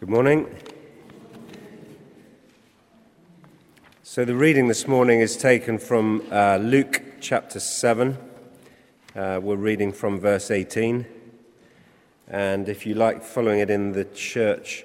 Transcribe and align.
Good 0.00 0.08
morning. 0.08 0.52
So, 4.02 4.24
the 4.24 4.34
reading 4.34 4.66
this 4.66 4.88
morning 4.88 5.20
is 5.20 5.36
taken 5.36 5.78
from 5.78 6.24
uh, 6.32 6.56
Luke 6.56 7.00
chapter 7.20 7.60
7. 7.60 8.18
Uh, 9.14 9.38
we're 9.40 9.54
reading 9.54 9.92
from 9.92 10.18
verse 10.18 10.50
18. 10.50 11.06
And 12.26 12.68
if 12.68 12.84
you 12.84 12.96
like 12.96 13.22
following 13.22 13.60
it 13.60 13.70
in 13.70 13.92
the 13.92 14.04
church 14.04 14.84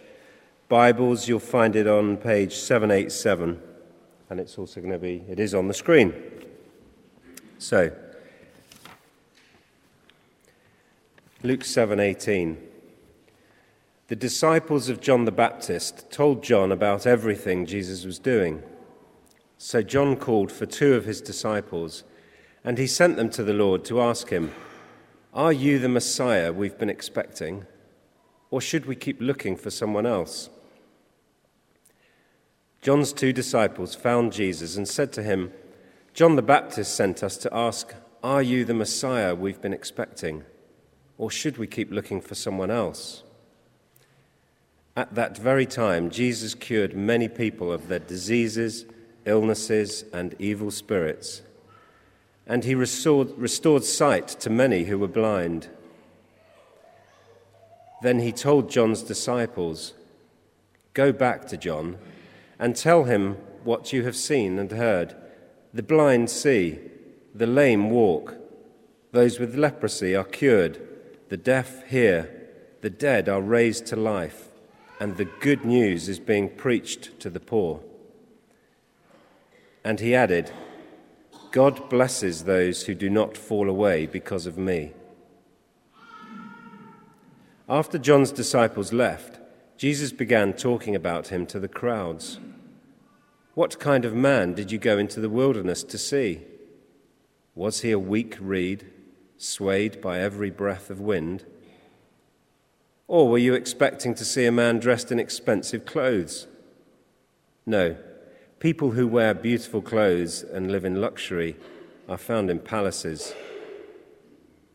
Bibles, 0.67 1.27
you'll 1.27 1.39
find 1.39 1.75
it 1.75 1.87
on 1.87 2.15
page 2.15 2.53
787. 2.53 3.59
And 4.29 4.39
it's 4.39 4.59
also 4.59 4.79
going 4.79 4.93
to 4.93 4.99
be, 4.99 5.23
it 5.27 5.39
is 5.39 5.55
on 5.55 5.67
the 5.67 5.73
screen. 5.73 6.13
So, 7.57 7.91
Luke 11.41 11.61
7:18 11.61 12.68
The 14.09 14.15
disciples 14.15 14.89
of 14.89 15.01
John 15.01 15.25
the 15.25 15.31
Baptist 15.31 16.09
told 16.09 16.41
John 16.41 16.71
about 16.71 17.05
everything 17.05 17.67
Jesus 17.67 18.05
was 18.05 18.17
doing. 18.17 18.63
So 19.59 19.83
John 19.83 20.15
called 20.15 20.51
for 20.51 20.65
two 20.65 20.95
of 20.95 21.05
his 21.05 21.21
disciples, 21.21 22.03
and 22.63 22.79
he 22.79 22.87
sent 22.87 23.17
them 23.17 23.29
to 23.29 23.43
the 23.43 23.53
Lord 23.53 23.85
to 23.85 24.01
ask 24.01 24.29
him, 24.29 24.51
Are 25.31 25.53
you 25.53 25.77
the 25.77 25.87
Messiah 25.87 26.51
we've 26.51 26.75
been 26.75 26.89
expecting? 26.89 27.67
Or 28.49 28.59
should 28.59 28.87
we 28.87 28.95
keep 28.95 29.21
looking 29.21 29.55
for 29.55 29.69
someone 29.69 30.07
else? 30.07 30.49
John's 32.81 33.13
two 33.13 33.31
disciples 33.31 33.93
found 33.93 34.33
Jesus 34.33 34.75
and 34.75 34.87
said 34.87 35.13
to 35.13 35.21
him, 35.21 35.53
John 36.15 36.35
the 36.35 36.41
Baptist 36.41 36.95
sent 36.95 37.21
us 37.21 37.37
to 37.37 37.55
ask, 37.55 37.93
Are 38.23 38.41
you 38.41 38.65
the 38.65 38.73
Messiah 38.73 39.35
we've 39.35 39.61
been 39.61 39.71
expecting? 39.71 40.45
Or 41.19 41.29
should 41.29 41.59
we 41.59 41.67
keep 41.67 41.91
looking 41.91 42.21
for 42.21 42.33
someone 42.33 42.71
else? 42.71 43.21
At 44.99 45.15
that 45.15 45.37
very 45.37 45.65
time, 45.65 46.09
Jesus 46.09 46.53
cured 46.53 46.93
many 46.93 47.27
people 47.27 47.71
of 47.71 47.87
their 47.87 47.99
diseases 47.99 48.85
illnesses, 49.29 50.03
and 50.11 50.35
evil 50.39 50.71
spirits. 50.71 51.41
And 52.47 52.63
he 52.63 52.75
restored, 52.75 53.37
restored 53.37 53.83
sight 53.83 54.27
to 54.27 54.49
many 54.49 54.85
who 54.85 54.97
were 54.97 55.07
blind. 55.07 55.69
Then 58.01 58.19
he 58.19 58.31
told 58.31 58.69
John's 58.69 59.03
disciples, 59.03 59.93
Go 60.93 61.11
back 61.11 61.47
to 61.47 61.57
John 61.57 61.97
and 62.57 62.75
tell 62.75 63.03
him 63.03 63.37
what 63.63 63.93
you 63.93 64.03
have 64.03 64.15
seen 64.15 64.57
and 64.57 64.71
heard. 64.71 65.15
The 65.73 65.83
blind 65.83 66.29
see, 66.29 66.79
the 67.35 67.45
lame 67.45 67.91
walk, 67.91 68.35
those 69.11 69.39
with 69.39 69.55
leprosy 69.55 70.15
are 70.15 70.23
cured, 70.23 70.81
the 71.29 71.37
deaf 71.37 71.87
hear, 71.87 72.47
the 72.81 72.89
dead 72.89 73.29
are 73.29 73.41
raised 73.41 73.85
to 73.87 73.95
life, 73.95 74.48
and 74.99 75.15
the 75.15 75.25
good 75.25 75.63
news 75.63 76.09
is 76.09 76.19
being 76.19 76.49
preached 76.49 77.19
to 77.19 77.29
the 77.29 77.39
poor. 77.39 77.81
And 79.83 79.99
he 79.99 80.13
added, 80.13 80.51
God 81.51 81.89
blesses 81.89 82.43
those 82.43 82.83
who 82.83 82.93
do 82.93 83.09
not 83.09 83.37
fall 83.37 83.69
away 83.69 84.05
because 84.05 84.45
of 84.45 84.57
me. 84.57 84.93
After 87.67 87.97
John's 87.97 88.31
disciples 88.31 88.91
left, 88.91 89.39
Jesus 89.77 90.11
began 90.11 90.53
talking 90.53 90.95
about 90.95 91.29
him 91.29 91.45
to 91.47 91.59
the 91.59 91.67
crowds. 91.67 92.39
What 93.53 93.79
kind 93.79 94.05
of 94.05 94.13
man 94.13 94.53
did 94.53 94.71
you 94.71 94.77
go 94.77 94.97
into 94.97 95.19
the 95.19 95.29
wilderness 95.29 95.83
to 95.83 95.97
see? 95.97 96.41
Was 97.55 97.81
he 97.81 97.91
a 97.91 97.99
weak 97.99 98.37
reed, 98.39 98.87
swayed 99.37 100.01
by 100.01 100.19
every 100.19 100.49
breath 100.49 100.89
of 100.89 100.99
wind? 100.99 101.45
Or 103.09 103.27
were 103.27 103.39
you 103.39 103.55
expecting 103.55 104.13
to 104.13 104.23
see 104.23 104.45
a 104.45 104.51
man 104.51 104.77
dressed 104.77 105.11
in 105.11 105.19
expensive 105.19 105.83
clothes? 105.83 106.45
No. 107.65 107.97
People 108.59 108.91
who 108.91 109.07
wear 109.07 109.33
beautiful 109.33 109.81
clothes 109.81 110.43
and 110.43 110.71
live 110.71 110.85
in 110.85 111.01
luxury 111.01 111.57
are 112.07 112.19
found 112.19 112.51
in 112.51 112.59
palaces. 112.59 113.33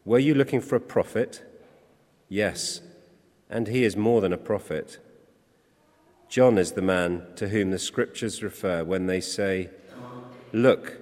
Were 0.04 0.18
you 0.18 0.34
looking 0.34 0.60
for 0.60 0.74
a 0.74 0.80
prophet? 0.80 1.48
Yes, 2.28 2.80
and 3.48 3.68
he 3.68 3.84
is 3.84 3.96
more 3.96 4.20
than 4.20 4.32
a 4.32 4.36
prophet. 4.36 4.98
John 6.28 6.58
is 6.58 6.72
the 6.72 6.82
man 6.82 7.28
to 7.36 7.50
whom 7.50 7.70
the 7.70 7.78
scriptures 7.78 8.42
refer 8.42 8.82
when 8.82 9.06
they 9.06 9.20
say, 9.20 9.70
Look, 10.52 11.00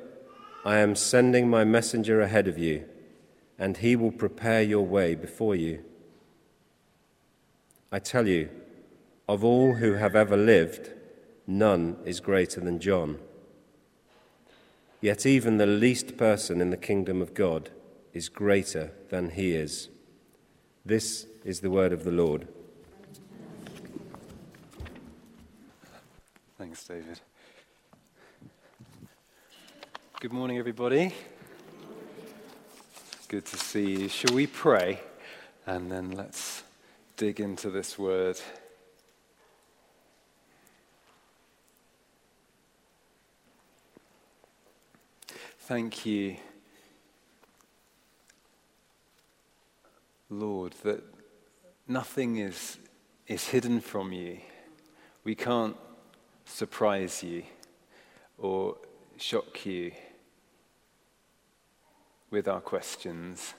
I 0.66 0.80
am 0.80 0.94
sending 0.94 1.48
my 1.48 1.64
messenger 1.64 2.20
ahead 2.20 2.46
of 2.46 2.58
you, 2.58 2.84
and 3.58 3.78
he 3.78 3.96
will 3.96 4.12
prepare 4.12 4.62
your 4.62 4.84
way 4.84 5.14
before 5.14 5.56
you. 5.56 5.82
I 7.94 7.98
tell 7.98 8.26
you, 8.26 8.48
of 9.28 9.44
all 9.44 9.74
who 9.74 9.92
have 9.92 10.16
ever 10.16 10.34
lived, 10.34 10.90
none 11.46 11.98
is 12.06 12.20
greater 12.20 12.58
than 12.58 12.80
John. 12.80 13.18
Yet 15.02 15.26
even 15.26 15.58
the 15.58 15.66
least 15.66 16.16
person 16.16 16.62
in 16.62 16.70
the 16.70 16.78
kingdom 16.78 17.20
of 17.20 17.34
God 17.34 17.68
is 18.14 18.30
greater 18.30 18.92
than 19.10 19.30
he 19.30 19.52
is. 19.52 19.90
This 20.86 21.26
is 21.44 21.60
the 21.60 21.70
word 21.70 21.92
of 21.92 22.04
the 22.04 22.10
Lord. 22.10 22.48
Thanks, 26.56 26.84
David. 26.84 27.20
Good 30.18 30.32
morning, 30.32 30.56
everybody. 30.56 31.12
Good 33.28 33.44
to 33.46 33.58
see 33.58 33.90
you. 33.90 34.08
Shall 34.08 34.34
we 34.34 34.46
pray? 34.46 35.00
And 35.66 35.92
then 35.92 36.12
let's 36.12 36.61
dig 37.22 37.38
into 37.38 37.70
this 37.70 37.96
word. 37.96 38.36
Thank 45.60 46.04
you, 46.04 46.34
Lord, 50.30 50.72
that 50.82 51.04
nothing 51.86 52.38
is, 52.38 52.78
is 53.28 53.46
hidden 53.46 53.80
from 53.80 54.12
you. 54.12 54.38
We 55.22 55.36
can't 55.36 55.76
surprise 56.44 57.22
you 57.22 57.44
or 58.36 58.78
shock 59.16 59.64
you 59.64 59.92
with 62.32 62.48
our 62.48 62.60
questions. 62.60 63.54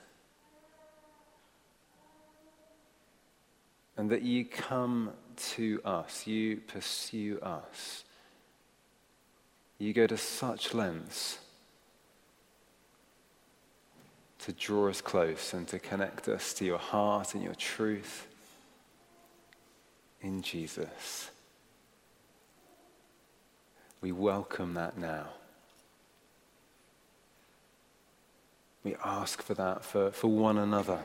And 3.96 4.10
that 4.10 4.22
you 4.22 4.44
come 4.44 5.12
to 5.54 5.80
us, 5.84 6.26
you 6.26 6.56
pursue 6.56 7.38
us. 7.40 8.04
You 9.78 9.92
go 9.92 10.06
to 10.06 10.16
such 10.16 10.74
lengths 10.74 11.38
to 14.40 14.52
draw 14.52 14.88
us 14.88 15.00
close 15.00 15.54
and 15.54 15.66
to 15.68 15.78
connect 15.78 16.28
us 16.28 16.52
to 16.54 16.64
your 16.64 16.78
heart 16.78 17.34
and 17.34 17.42
your 17.42 17.54
truth 17.54 18.26
in 20.20 20.42
Jesus. 20.42 21.30
We 24.00 24.12
welcome 24.12 24.74
that 24.74 24.98
now. 24.98 25.28
We 28.82 28.96
ask 29.02 29.40
for 29.40 29.54
that 29.54 29.82
for, 29.82 30.10
for 30.10 30.28
one 30.28 30.58
another, 30.58 30.98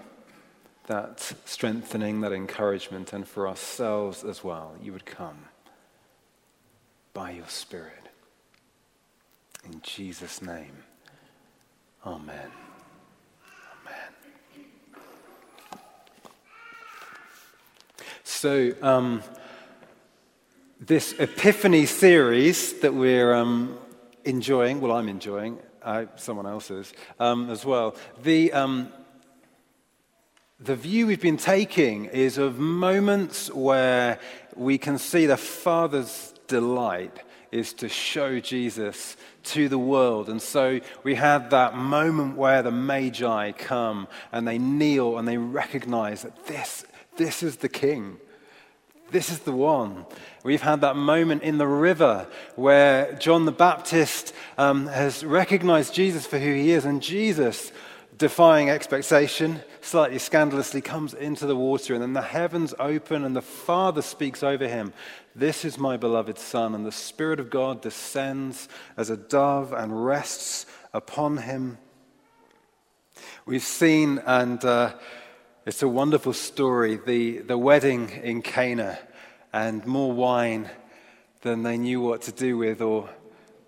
that 0.90 1.20
strengthening, 1.46 2.22
that 2.22 2.34
encouragement, 2.34 3.14
and 3.14 3.28
for 3.28 3.48
ourselves 3.48 4.24
as 4.24 4.44
well. 4.44 4.76
You 4.82 4.92
would 4.92 5.06
come 5.06 5.46
by 7.14 7.30
your 7.30 7.48
Spirit. 7.48 8.10
In 9.64 9.82
Jesus' 9.84 10.42
name, 10.42 10.84
Amen. 12.04 12.52
Amen. 13.86 14.12
So, 18.24 18.74
um, 18.82 19.22
this 20.80 21.14
Epiphany 21.20 21.86
series 21.86 22.80
that 22.80 22.96
we're 22.96 23.34
um, 23.36 23.78
enjoying, 24.26 24.82
well, 24.82 24.94
I'm 24.94 25.08
enjoying, 25.08 25.60
uh, 25.84 26.06
someone 26.16 26.48
else 26.48 26.72
is 26.72 26.94
um, 27.20 27.52
as 27.52 27.64
well. 27.64 27.96
The, 28.24 28.54
um, 28.54 28.92
the 30.60 30.76
view 30.76 31.08
we've 31.08 31.22
been 31.22 31.38
taking 31.38 32.06
is 32.06 32.38
of 32.38 32.60
moments 32.60 33.50
where 33.52 34.20
we 34.56 34.78
can 34.78 34.98
see 34.98 35.26
the 35.26 35.38
Father's 35.38 36.34
delight 36.48 37.18
is 37.52 37.72
to 37.74 37.88
show 37.88 38.40
Jesus 38.42 39.16
to 39.44 39.70
the 39.70 39.80
world. 39.80 40.28
And 40.28 40.42
so 40.42 40.82
we 41.04 41.16
had 41.16 41.52
that 41.52 41.76
moment 41.76 42.36
where 42.36 42.62
the 42.62 42.72
Magi 42.72 43.54
come 43.54 44.08
and 44.34 44.46
they 44.46 44.58
kneel 44.58 45.18
and 45.18 45.28
they 45.28 45.38
recognize 45.38 46.24
that 46.24 46.46
this, 46.46 46.86
this 47.16 47.42
is 47.42 47.58
the 47.58 47.70
King. 47.70 48.18
This 49.12 49.32
is 49.32 49.40
the 49.40 49.54
one. 49.54 50.06
We've 50.44 50.62
had 50.62 50.82
that 50.82 50.98
moment 50.98 51.42
in 51.42 51.58
the 51.58 51.68
river 51.68 52.28
where 52.56 53.14
John 53.14 53.46
the 53.46 53.52
Baptist 53.52 54.34
um, 54.58 54.88
has 54.88 55.24
recognized 55.24 55.94
Jesus 55.94 56.28
for 56.28 56.38
who 56.38 56.54
he 56.54 56.72
is, 56.72 56.86
and 56.86 57.02
Jesus 57.02 57.72
defying 58.20 58.70
expectation, 58.70 59.62
slightly 59.80 60.20
scandalously 60.20 60.82
comes 60.82 61.14
into 61.14 61.46
the 61.46 61.56
water, 61.56 61.94
and 61.94 62.04
then 62.04 62.12
the 62.12 62.22
heavens 62.22 62.74
open, 62.78 63.24
and 63.24 63.34
the 63.34 63.42
Father 63.42 64.02
speaks 64.02 64.44
over 64.44 64.68
him 64.68 64.94
This 65.34 65.64
is 65.64 65.78
my 65.78 65.96
beloved 65.96 66.38
Son, 66.38 66.76
and 66.76 66.86
the 66.86 66.92
Spirit 66.92 67.40
of 67.40 67.50
God 67.50 67.82
descends 67.82 68.68
as 68.98 69.10
a 69.10 69.16
dove 69.16 69.72
and 69.72 70.06
rests 70.06 70.66
upon 70.94 71.38
him. 71.38 71.78
We've 73.46 73.64
seen, 73.64 74.22
and 74.26 74.64
uh, 74.66 74.96
it's 75.66 75.82
a 75.82 75.88
wonderful 75.88 76.34
story, 76.34 76.98
the, 76.98 77.40
the 77.40 77.58
wedding 77.58 78.10
in 78.10 78.42
Cana, 78.42 79.00
and 79.54 79.86
more 79.86 80.12
wine 80.12 80.70
than 81.42 81.64
they 81.64 81.78
knew 81.78 82.02
what 82.02 82.24
to 82.24 82.34
do 82.34 82.58
with, 82.58 82.82
or 82.82 83.10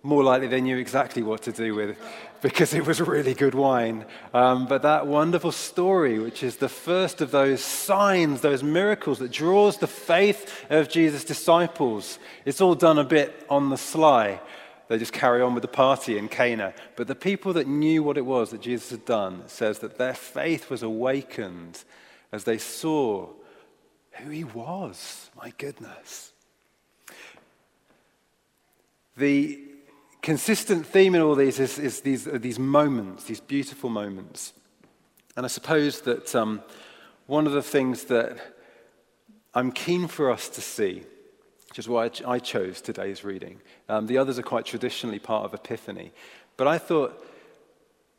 more 0.03 0.25
likely 0.25 0.47
they 0.47 0.61
knew 0.61 0.77
exactly 0.77 1.23
what 1.23 1.41
to 1.43 1.53
do 1.53 1.73
with 1.73 1.97
because 2.41 2.73
it 2.73 2.85
was 2.85 2.99
really 2.99 3.33
good 3.33 3.53
wine. 3.53 4.05
Um, 4.33 4.65
but 4.67 4.81
that 4.81 5.07
wonderful 5.07 5.51
story, 5.51 6.19
which 6.19 6.43
is 6.43 6.57
the 6.57 6.69
first 6.69 7.21
of 7.21 7.31
those 7.31 7.63
signs, 7.63 8.41
those 8.41 8.63
miracles 8.63 9.19
that 9.19 9.31
draws 9.31 9.77
the 9.77 9.87
faith 9.87 10.65
of 10.69 10.89
Jesus' 10.89 11.23
disciples, 11.23 12.19
it's 12.45 12.61
all 12.61 12.75
done 12.75 12.97
a 12.97 13.03
bit 13.03 13.45
on 13.49 13.69
the 13.69 13.77
sly. 13.77 14.41
They 14.87 14.97
just 14.97 15.13
carry 15.13 15.41
on 15.41 15.53
with 15.53 15.61
the 15.61 15.69
party 15.69 16.17
in 16.17 16.27
Cana. 16.27 16.73
But 16.97 17.07
the 17.07 17.15
people 17.15 17.53
that 17.53 17.67
knew 17.67 18.03
what 18.03 18.17
it 18.17 18.25
was 18.25 18.49
that 18.49 18.61
Jesus 18.61 18.89
had 18.89 19.05
done 19.05 19.43
says 19.47 19.79
that 19.79 19.97
their 19.97 20.13
faith 20.13 20.69
was 20.69 20.83
awakened 20.83 21.83
as 22.31 22.43
they 22.43 22.57
saw 22.57 23.29
who 24.11 24.29
he 24.29 24.43
was. 24.43 25.29
My 25.37 25.53
goodness. 25.57 26.33
The 29.15 29.60
consistent 30.21 30.85
theme 30.85 31.15
in 31.15 31.21
all 31.21 31.35
these 31.35 31.59
is, 31.59 31.79
is 31.79 32.01
these, 32.01 32.27
uh, 32.27 32.37
these 32.39 32.59
moments, 32.59 33.23
these 33.25 33.39
beautiful 33.39 33.89
moments. 33.89 34.53
And 35.35 35.45
I 35.45 35.49
suppose 35.49 36.01
that 36.01 36.35
um, 36.35 36.61
one 37.27 37.47
of 37.47 37.53
the 37.53 37.63
things 37.63 38.05
that 38.05 38.37
I'm 39.53 39.71
keen 39.71 40.07
for 40.07 40.31
us 40.31 40.49
to 40.49 40.61
see, 40.61 41.03
which 41.69 41.79
is 41.79 41.87
why 41.87 42.09
I 42.25 42.39
chose 42.39 42.81
today's 42.81 43.23
reading, 43.23 43.59
um, 43.89 44.07
the 44.07 44.17
others 44.17 44.37
are 44.37 44.43
quite 44.43 44.65
traditionally 44.65 45.19
part 45.19 45.45
of 45.45 45.53
Epiphany, 45.53 46.11
but 46.57 46.67
I 46.67 46.77
thought 46.77 47.25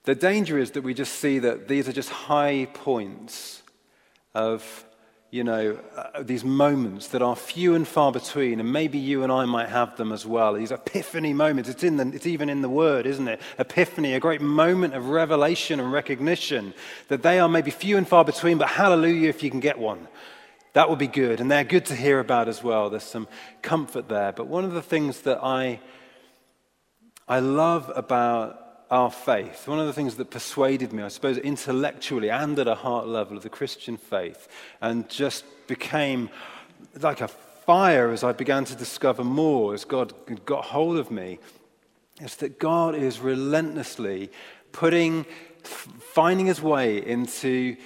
the 0.04 0.14
danger 0.14 0.58
is 0.58 0.72
that 0.72 0.82
we 0.82 0.94
just 0.94 1.14
see 1.14 1.38
that 1.38 1.68
these 1.68 1.88
are 1.88 1.92
just 1.92 2.10
high 2.10 2.66
points 2.74 3.62
of 4.34 4.84
you 5.32 5.42
know, 5.42 5.78
uh, 5.96 6.22
these 6.22 6.44
moments 6.44 7.08
that 7.08 7.22
are 7.22 7.34
few 7.34 7.74
and 7.74 7.88
far 7.88 8.12
between, 8.12 8.60
and 8.60 8.70
maybe 8.70 8.98
you 8.98 9.22
and 9.22 9.32
I 9.32 9.46
might 9.46 9.70
have 9.70 9.96
them 9.96 10.12
as 10.12 10.26
well. 10.26 10.52
These 10.52 10.72
epiphany 10.72 11.32
moments. 11.32 11.70
It's, 11.70 11.82
in 11.82 11.96
the, 11.96 12.06
it's 12.14 12.26
even 12.26 12.50
in 12.50 12.60
the 12.60 12.68
word, 12.68 13.06
isn't 13.06 13.26
it? 13.26 13.40
Epiphany, 13.58 14.12
a 14.12 14.20
great 14.20 14.42
moment 14.42 14.92
of 14.92 15.08
revelation 15.08 15.80
and 15.80 15.90
recognition 15.90 16.74
that 17.08 17.22
they 17.22 17.38
are 17.38 17.48
maybe 17.48 17.70
few 17.70 17.96
and 17.96 18.06
far 18.06 18.26
between, 18.26 18.58
but 18.58 18.68
hallelujah 18.68 19.30
if 19.30 19.42
you 19.42 19.50
can 19.50 19.60
get 19.60 19.78
one. 19.78 20.06
That 20.74 20.90
would 20.90 20.98
be 20.98 21.06
good. 21.06 21.40
And 21.40 21.50
they're 21.50 21.64
good 21.64 21.86
to 21.86 21.96
hear 21.96 22.20
about 22.20 22.46
as 22.46 22.62
well. 22.62 22.90
There's 22.90 23.02
some 23.02 23.26
comfort 23.62 24.10
there. 24.10 24.32
But 24.32 24.48
one 24.48 24.64
of 24.64 24.72
the 24.72 24.82
things 24.82 25.22
that 25.22 25.42
I, 25.42 25.80
I 27.26 27.38
love 27.38 27.90
about 27.96 28.61
our 28.92 29.10
faith, 29.10 29.66
one 29.66 29.80
of 29.80 29.86
the 29.86 29.92
things 29.94 30.16
that 30.16 30.30
persuaded 30.30 30.92
me, 30.92 31.02
I 31.02 31.08
suppose, 31.08 31.38
intellectually 31.38 32.30
and 32.30 32.58
at 32.58 32.68
a 32.68 32.74
heart 32.74 33.08
level 33.08 33.38
of 33.38 33.42
the 33.42 33.48
Christian 33.48 33.96
faith, 33.96 34.48
and 34.82 35.08
just 35.08 35.46
became 35.66 36.28
like 37.00 37.22
a 37.22 37.28
fire 37.28 38.10
as 38.10 38.22
I 38.22 38.32
began 38.32 38.66
to 38.66 38.76
discover 38.76 39.24
more, 39.24 39.72
as 39.72 39.86
God 39.86 40.12
got 40.44 40.66
hold 40.66 40.98
of 40.98 41.10
me, 41.10 41.38
is 42.20 42.36
that 42.36 42.58
God 42.58 42.94
is 42.94 43.18
relentlessly 43.18 44.30
putting, 44.72 45.24
finding 45.62 46.44
his 46.44 46.60
way 46.60 46.98
into 46.98 47.78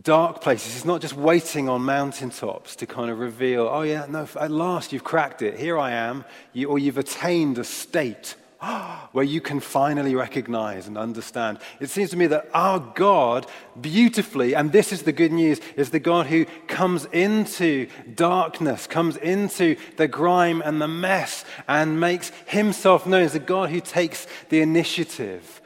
dark 0.00 0.40
places. 0.40 0.72
He's 0.72 0.86
not 0.86 1.02
just 1.02 1.16
waiting 1.16 1.68
on 1.68 1.82
mountaintops 1.82 2.76
to 2.76 2.86
kind 2.86 3.10
of 3.10 3.18
reveal, 3.18 3.68
oh, 3.70 3.82
yeah, 3.82 4.06
no, 4.08 4.26
at 4.40 4.50
last 4.50 4.90
you've 4.90 5.04
cracked 5.04 5.42
it. 5.42 5.58
Here 5.58 5.78
I 5.78 5.90
am. 5.90 6.24
You, 6.54 6.70
or 6.70 6.78
you've 6.78 6.96
attained 6.96 7.58
a 7.58 7.64
state 7.64 8.36
where 9.12 9.24
you 9.24 9.40
can 9.40 9.60
finally 9.60 10.14
recognize 10.14 10.88
and 10.88 10.98
understand. 10.98 11.58
It 11.80 11.90
seems 11.90 12.10
to 12.10 12.16
me 12.16 12.26
that 12.28 12.48
our 12.52 12.80
God, 12.80 13.46
beautifully, 13.80 14.54
and 14.54 14.72
this 14.72 14.92
is 14.92 15.02
the 15.02 15.12
good 15.12 15.32
news, 15.32 15.60
is 15.76 15.90
the 15.90 16.00
God 16.00 16.26
who 16.26 16.44
comes 16.66 17.04
into 17.06 17.88
darkness, 18.14 18.86
comes 18.86 19.16
into 19.16 19.76
the 19.96 20.08
grime 20.08 20.60
and 20.64 20.80
the 20.80 20.88
mess, 20.88 21.44
and 21.68 22.00
makes 22.00 22.32
himself 22.46 23.06
known 23.06 23.22
as 23.22 23.34
a 23.34 23.40
God 23.40 23.70
who 23.70 23.80
takes 23.80 24.26
the 24.48 24.60
initiative. 24.60 25.60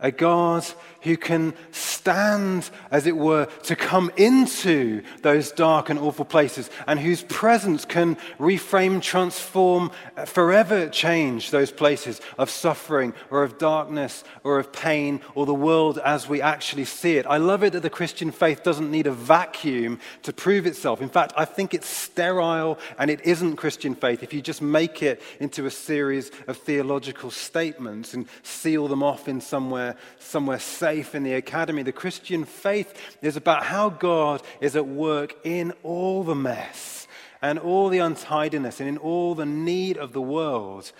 A 0.00 0.12
God 0.12 0.64
who 1.02 1.16
can 1.16 1.54
stand, 1.70 2.70
as 2.90 3.06
it 3.06 3.16
were, 3.16 3.46
to 3.62 3.76
come 3.76 4.10
into 4.16 5.02
those 5.22 5.52
dark 5.52 5.90
and 5.90 5.98
awful 5.98 6.24
places, 6.24 6.70
and 6.86 6.98
whose 6.98 7.22
presence 7.22 7.84
can 7.84 8.16
reframe, 8.38 9.00
transform, 9.00 9.90
uh, 10.16 10.24
forever 10.24 10.88
change 10.88 11.50
those 11.50 11.70
places 11.70 12.20
of 12.36 12.50
suffering 12.50 13.14
or 13.30 13.42
of 13.42 13.58
darkness 13.58 14.24
or 14.42 14.58
of 14.58 14.72
pain 14.72 15.20
or 15.34 15.46
the 15.46 15.54
world 15.54 15.98
as 16.04 16.28
we 16.28 16.42
actually 16.42 16.84
see 16.84 17.16
it. 17.16 17.26
I 17.26 17.36
love 17.36 17.62
it 17.62 17.74
that 17.74 17.82
the 17.82 17.90
Christian 17.90 18.30
faith 18.32 18.62
doesn't 18.62 18.90
need 18.90 19.06
a 19.06 19.12
vacuum 19.12 20.00
to 20.22 20.32
prove 20.32 20.66
itself. 20.66 21.00
In 21.00 21.08
fact, 21.08 21.32
I 21.36 21.44
think 21.44 21.74
it's 21.74 21.88
sterile 21.88 22.78
and 22.98 23.10
it 23.10 23.20
isn't 23.24 23.56
Christian 23.56 23.94
faith 23.94 24.22
if 24.22 24.32
you 24.32 24.42
just 24.42 24.62
make 24.62 25.02
it 25.02 25.22
into 25.38 25.66
a 25.66 25.70
series 25.70 26.30
of 26.46 26.56
theological 26.56 27.30
statements 27.30 28.14
and 28.14 28.26
seal 28.42 28.88
them 28.88 29.02
off 29.02 29.28
in 29.28 29.40
somewhere, 29.40 29.96
somewhere 30.18 30.58
safe 30.58 30.87
safe 30.88 31.14
in 31.14 31.22
the 31.22 31.34
academy. 31.34 31.82
The 31.82 31.92
Christian 31.92 32.46
faith 32.46 32.94
is 33.20 33.36
about 33.36 33.64
how 33.64 33.90
God 33.90 34.40
is 34.58 34.74
at 34.74 34.86
work 34.86 35.36
in 35.44 35.74
all 35.82 36.24
the 36.24 36.34
mess 36.34 37.06
and 37.42 37.58
all 37.58 37.90
the 37.90 37.98
untidiness 37.98 38.80
and 38.80 38.88
in 38.88 38.96
all 38.96 39.34
the 39.34 39.44
need 39.44 39.98
of 39.98 40.14
the 40.14 40.22
world. 40.22 40.90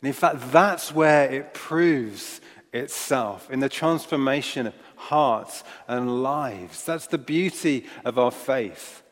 And 0.00 0.08
in 0.08 0.12
fact, 0.12 0.50
that's 0.50 0.92
where 0.92 1.30
it 1.30 1.54
proves 1.54 2.40
itself 2.72 3.48
in 3.48 3.60
the 3.60 3.68
transformation 3.68 4.66
of 4.66 4.74
hearts 4.96 5.62
and 5.86 6.20
lives. 6.20 6.84
That's 6.84 7.06
the 7.06 7.18
beauty 7.18 7.86
of 8.04 8.18
our 8.18 8.32
faith. 8.32 9.04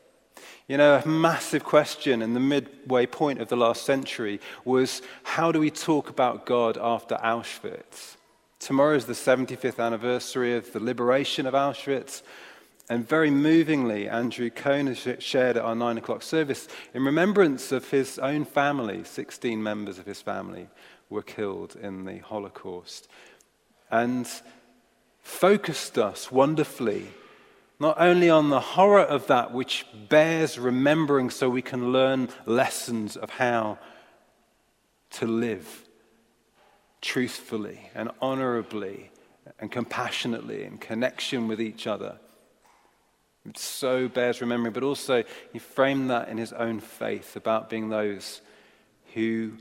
You 0.67 0.75
know, 0.75 1.01
a 1.01 1.07
massive 1.07 1.63
question 1.63 2.21
in 2.21 2.33
the 2.33 2.41
midway 2.41 3.05
point 3.05 3.39
of 3.39 3.47
the 3.47 3.55
last 3.55 3.85
century 3.85 4.41
was 4.65 5.01
how 5.23 5.53
do 5.53 5.61
we 5.61 5.71
talk 5.71 6.09
about 6.09 6.45
God 6.45 6.77
after 6.77 7.15
Auschwitz? 7.15 8.16
Tomorrow 8.59 8.95
is 8.95 9.05
the 9.05 9.13
75th 9.13 9.83
anniversary 9.83 10.55
of 10.55 10.73
the 10.73 10.79
liberation 10.79 11.45
of 11.45 11.53
Auschwitz. 11.53 12.23
And 12.89 13.07
very 13.07 13.29
movingly, 13.29 14.07
Andrew 14.07 14.49
Cohn 14.49 14.87
has 14.87 14.97
shared 15.19 15.57
at 15.57 15.63
our 15.63 15.75
nine 15.75 15.97
o'clock 15.97 16.23
service 16.23 16.67
in 16.93 17.03
remembrance 17.03 17.71
of 17.71 17.91
his 17.91 18.17
own 18.17 18.45
family. 18.45 19.03
16 19.03 19.61
members 19.61 19.99
of 19.99 20.05
his 20.05 20.21
family 20.21 20.69
were 21.09 21.21
killed 21.21 21.75
in 21.75 22.05
the 22.05 22.19
Holocaust. 22.19 23.07
And 23.91 24.27
focused 25.21 25.97
us 25.97 26.31
wonderfully 26.31 27.07
not 27.79 27.99
only 27.99 28.29
on 28.29 28.49
the 28.49 28.59
horror 28.59 29.03
of 29.03 29.27
that, 29.27 29.53
which 29.53 29.85
bears 30.09 30.57
remembering 30.57 31.29
so 31.29 31.47
we 31.49 31.61
can 31.61 31.91
learn 31.91 32.29
lessons 32.45 33.15
of 33.15 33.29
how 33.29 33.77
to 35.11 35.27
live 35.27 35.86
truthfully 37.01 37.89
and 37.95 38.09
honorably 38.21 39.11
and 39.59 39.71
compassionately 39.71 40.63
in 40.63 40.77
connection 40.77 41.47
with 41.47 41.61
each 41.61 41.87
other. 41.87 42.17
It 43.47 43.57
so 43.57 44.07
bears 44.07 44.41
remembering, 44.41 44.73
but 44.73 44.83
also 44.83 45.23
he 45.53 45.59
framed 45.59 46.09
that 46.09 46.27
in 46.27 46.37
his 46.37 46.51
own 46.53 46.79
faith 46.79 47.35
about 47.35 47.69
being 47.69 47.89
those 47.89 48.41
who 49.13 49.53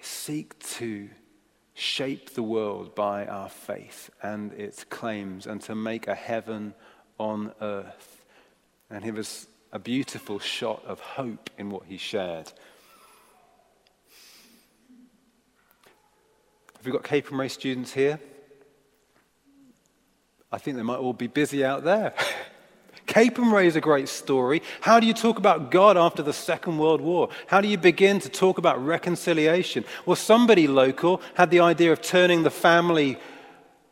seek 0.00 0.58
to 0.76 1.08
shape 1.74 2.30
the 2.30 2.42
world 2.42 2.94
by 2.94 3.26
our 3.26 3.48
faith 3.48 4.10
and 4.22 4.52
its 4.52 4.84
claims 4.84 5.46
and 5.46 5.60
to 5.62 5.74
make 5.74 6.06
a 6.06 6.14
heaven 6.14 6.74
on 7.18 7.52
earth. 7.60 8.24
And 8.90 9.04
he 9.04 9.10
was 9.10 9.46
a 9.72 9.78
beautiful 9.78 10.38
shot 10.38 10.84
of 10.86 11.00
hope 11.00 11.50
in 11.58 11.70
what 11.70 11.84
he 11.86 11.96
shared. 11.96 12.52
Have 16.78 16.86
we 16.86 16.92
got 16.92 17.02
Capernwray 17.02 17.50
students 17.50 17.92
here? 17.92 18.20
I 20.52 20.58
think 20.58 20.76
they 20.76 20.84
might 20.84 20.98
all 20.98 21.12
be 21.12 21.26
busy 21.26 21.64
out 21.64 21.82
there. 21.82 22.14
Capernwray 23.08 23.64
is 23.64 23.74
a 23.74 23.80
great 23.80 24.08
story. 24.08 24.62
How 24.80 25.00
do 25.00 25.06
you 25.08 25.12
talk 25.12 25.38
about 25.38 25.72
God 25.72 25.96
after 25.96 26.22
the 26.22 26.32
Second 26.32 26.78
World 26.78 27.00
War? 27.00 27.30
How 27.48 27.60
do 27.60 27.66
you 27.66 27.78
begin 27.78 28.20
to 28.20 28.28
talk 28.28 28.58
about 28.58 28.84
reconciliation? 28.84 29.84
Well, 30.06 30.14
somebody 30.14 30.68
local 30.68 31.20
had 31.34 31.50
the 31.50 31.58
idea 31.58 31.90
of 31.90 32.00
turning 32.00 32.44
the 32.44 32.50
family, 32.50 33.18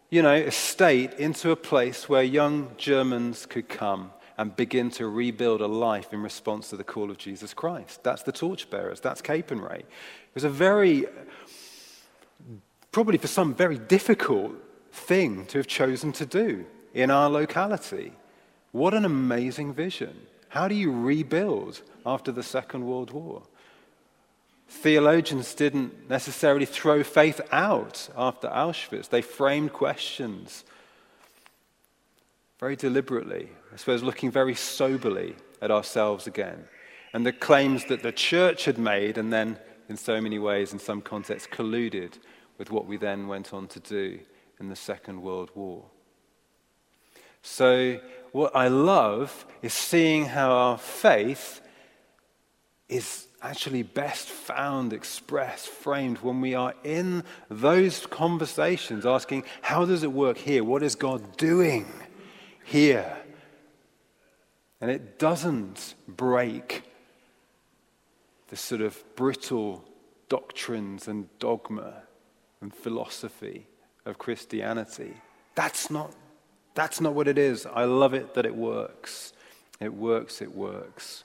you 0.09 0.23
know, 0.23 0.35
estate 0.35 1.15
into 1.15 1.51
a 1.51 1.57
place 1.57 2.09
where 2.09 2.23
young 2.23 2.71
Germans 2.77 3.47
could 3.47 3.69
come 3.69 4.13
and 4.39 4.55
begin 4.55 4.91
to 4.91 5.09
rebuild 5.09 5.61
a 5.61 5.67
life 5.67 6.13
in 6.13 6.23
response 6.23 6.71
to 6.71 6.77
the 6.77 6.85
call 6.85 7.11
of 7.11 7.19
Jesus 7.19 7.53
Christ. 7.53 8.05
That's 8.05 8.23
the 8.23 8.33
torchbearers. 8.33 9.01
That's 9.01 9.23
Capernwray. 9.23 9.81
It 9.81 10.35
was 10.35 10.45
a 10.45 10.51
very 10.51 11.07
probably 12.97 13.19
for 13.19 13.27
some 13.27 13.53
very 13.53 13.77
difficult 13.77 14.53
thing 14.91 15.45
to 15.45 15.59
have 15.59 15.67
chosen 15.67 16.13
to 16.13 16.25
do 16.25 16.65
in 16.95 17.11
our 17.11 17.29
locality. 17.29 18.11
What 18.73 18.95
an 18.95 19.05
amazing 19.05 19.75
vision. 19.75 20.17
How 20.49 20.67
do 20.67 20.75
you 20.75 20.91
rebuild 20.91 21.83
after 22.07 22.33
the 22.33 22.43
Second 22.43 22.87
World 22.87 23.11
War? 23.11 23.43
Theologians 24.67 25.53
didn't 25.53 26.09
necessarily 26.09 26.65
throw 26.65 27.03
faith 27.03 27.39
out 27.53 28.09
after 28.17 28.49
Auschwitz. 28.49 29.11
They 29.11 29.21
framed 29.21 29.75
questions 29.75 30.65
very 32.59 32.77
deliberately, 32.77 33.51
I 33.75 33.77
suppose, 33.77 34.03
looking 34.03 34.31
very 34.31 34.55
soberly 34.55 35.37
at 35.61 35.71
ourselves 35.71 36.27
again. 36.27 36.65
And 37.13 37.27
the 37.27 37.33
claims 37.33 37.85
that 37.91 38.03
the 38.03 38.11
church 38.11 38.65
had 38.65 38.79
made, 38.79 39.19
and 39.19 39.31
then 39.31 39.59
in 39.91 39.99
so 39.99 40.19
many 40.19 40.39
ways, 40.39 40.73
in 40.73 40.79
some 40.79 41.03
contexts, 41.03 41.47
colluded 41.47 42.15
with 42.59 42.71
what 42.71 42.87
we 42.87 42.97
then 42.97 43.29
went 43.29 43.53
on 43.53 43.69
to 43.69 43.81
do 43.81 44.19
in 44.59 44.69
the 44.69 44.77
Second 44.77 45.23
World 45.23 45.51
War. 45.55 45.85
So, 47.43 48.01
what 48.33 48.55
I 48.57 48.69
love 48.69 49.47
is 49.63 49.73
seeing 49.73 50.27
how 50.27 50.51
our 50.51 50.79
faith 50.79 51.61
is 52.89 53.29
actually 53.43 53.83
best 53.83 54.29
found, 54.29 54.93
expressed, 54.93 55.69
framed 55.69 56.19
when 56.19 56.41
we 56.41 56.55
are 56.55 56.75
in 56.83 57.23
those 57.49 58.07
conversations 58.07 59.07
asking, 59.07 59.45
How 59.63 59.85
does 59.85 60.03
it 60.03 60.13
work 60.13 60.39
here? 60.39 60.65
What 60.65 60.83
is 60.83 60.95
God 60.95 61.37
doing 61.37 61.87
here? 62.65 63.17
And 64.81 64.91
it 64.91 65.19
doesn't 65.19 65.95
break 66.09 66.83
the 68.49 68.57
sort 68.57 68.81
of 68.81 69.03
brittle 69.17 69.85
doctrines 70.29 71.09
and 71.09 71.29
dogma 71.39 72.06
and 72.61 72.75
philosophy 72.75 73.67
of 74.05 74.19
Christianity. 74.19 75.15
That's 75.55 75.91
not, 75.91 76.13
that's 76.75 77.01
not 77.01 77.15
what 77.15 77.29
it 77.29 77.39
is. 77.39 77.67
I 77.67 77.85
love 77.85 78.15
it 78.15 78.35
that 78.35 78.47
it 78.47 78.55
works. 78.55 79.33
It 79.81 79.93
works, 79.93 80.41
it 80.41 80.55
works. 80.55 81.25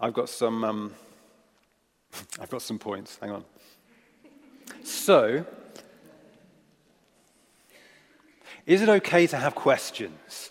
I've 0.00 0.12
got 0.12 0.28
some, 0.28 0.64
um, 0.64 0.94
I've 2.40 2.50
got 2.50 2.62
some 2.62 2.78
points. 2.78 3.18
Hang 3.20 3.30
on. 3.30 3.44
So, 4.82 5.44
is 8.66 8.82
it 8.82 8.88
okay 8.88 9.26
to 9.26 9.36
have 9.36 9.54
questions? 9.54 10.50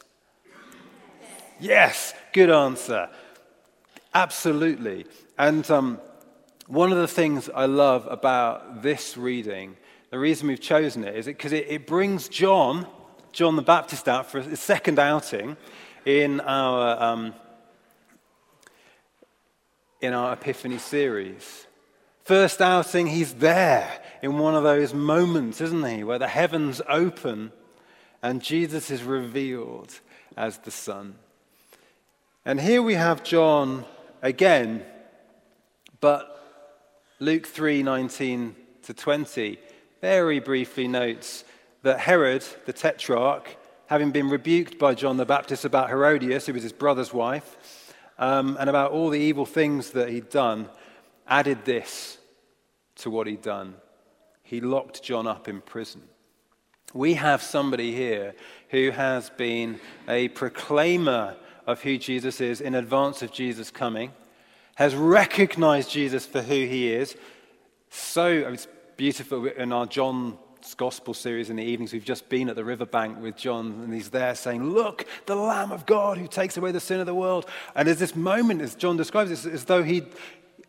Yes, 1.60 2.14
good 2.34 2.50
answer. 2.50 3.10
Absolutely. 4.14 5.06
And 5.38 5.70
um, 5.72 6.00
one 6.68 6.92
of 6.92 6.98
the 6.98 7.08
things 7.08 7.50
I 7.54 7.66
love 7.66 8.08
about 8.10 8.82
this 8.84 9.18
reading, 9.18 9.76
the 10.12 10.20
reason 10.20 10.48
we've 10.48 10.62
chosen 10.62 11.04
it, 11.04 11.16
is 11.16 11.26
because 11.26 11.52
it, 11.52 11.66
it, 11.66 11.72
it 11.72 11.88
brings 11.88 12.30
John, 12.30 12.88
John 13.32 13.56
the 13.56 13.62
Baptist, 13.62 14.08
out 14.08 14.30
for 14.30 14.42
his 14.42 14.60
second 14.60 15.00
outing 15.00 15.58
in 16.06 16.40
our 16.42 17.02
um, 17.02 17.34
in 20.02 20.14
our 20.14 20.34
Epiphany 20.34 20.78
series. 20.78 21.66
First 22.24 22.62
outing, 22.62 23.08
he's 23.08 23.34
there 23.36 23.90
in 24.22 24.38
one 24.38 24.54
of 24.54 24.64
those 24.64 24.94
moments, 24.94 25.62
isn't 25.62 25.84
he, 25.86 26.04
where 26.04 26.20
the 26.20 26.28
heavens 26.28 26.82
open 26.88 27.52
and 28.22 28.42
Jesus 28.42 28.90
is 28.90 29.04
revealed 29.04 30.00
as 30.38 30.58
the 30.60 30.72
Son. 30.72 31.16
And 32.46 32.60
here 32.60 32.82
we 32.82 32.96
have 32.96 33.24
John 33.24 33.86
again, 34.24 34.84
but 36.00 36.30
Luke 37.20 37.46
3 37.46 37.84
19 37.84 38.56
to 38.84 38.94
20 38.94 39.60
very 40.02 40.40
briefly 40.40 40.88
notes 40.88 41.44
that 41.84 42.00
Herod, 42.00 42.44
the 42.66 42.74
tetrarch, 42.74 43.56
having 43.86 44.12
been 44.12 44.30
rebuked 44.30 44.80
by 44.80 44.96
John 44.96 45.18
the 45.18 45.26
Baptist 45.26 45.66
about 45.66 45.90
Herodias, 45.90 46.46
who 46.46 46.54
was 46.54 46.64
his 46.64 46.74
brother's 46.74 47.14
wife, 47.14 47.94
um, 48.18 48.58
and 48.60 48.70
about 48.70 48.92
all 48.92 49.10
the 49.10 49.20
evil 49.20 49.46
things 49.46 49.92
that 49.92 50.10
he'd 50.10 50.30
done, 50.30 50.70
added 51.28 51.66
this 51.66 52.18
to 52.96 53.10
what 53.10 53.28
he'd 53.28 53.42
done. 53.42 53.76
He 54.42 54.62
locked 54.62 55.04
John 55.04 55.28
up 55.28 55.48
in 55.48 55.62
prison. 55.62 56.02
We 56.94 57.16
have 57.16 57.42
somebody 57.42 57.94
here 57.94 58.36
who 58.70 58.92
has 58.92 59.30
been 59.32 59.80
a 60.08 60.28
proclaimer 60.30 61.36
of 61.66 61.82
who 61.82 61.98
Jesus 61.98 62.42
is 62.42 62.62
in 62.62 62.76
advance 62.76 63.22
of 63.22 63.32
Jesus 63.32 63.72
coming, 63.72 64.12
has 64.76 64.96
recognized 64.96 65.92
Jesus 65.92 66.26
for 66.26 66.42
who 66.42 66.54
he 66.54 66.92
is. 66.94 67.16
So 67.90 68.28
it's 68.28 68.68
beautiful 68.98 69.46
in 69.46 69.72
our 69.72 69.86
John 69.86 70.38
gospel 70.78 71.14
series 71.14 71.50
in 71.50 71.58
the 71.58 71.64
evenings. 71.64 71.92
We've 71.92 72.06
just 72.06 72.30
been 72.30 72.50
at 72.50 72.56
the 72.56 72.64
riverbank 72.64 73.22
with 73.22 73.36
John, 73.36 73.82
and 73.84 73.94
he's 73.94 74.10
there 74.10 74.34
saying, 74.34 74.64
Look, 74.64 75.06
the 75.26 75.36
Lamb 75.36 75.72
of 75.72 75.86
God 75.86 76.18
who 76.18 76.28
takes 76.28 76.56
away 76.58 76.72
the 76.72 76.80
sin 76.80 77.00
of 77.00 77.06
the 77.06 77.14
world. 77.14 77.46
And 77.76 77.88
there's 77.88 78.00
this 78.00 78.16
moment, 78.16 78.62
as 78.62 78.74
John 78.74 78.96
describes 78.98 79.46
it, 79.46 79.52
as 79.52 79.66
though 79.66 79.84
he, 79.84 80.04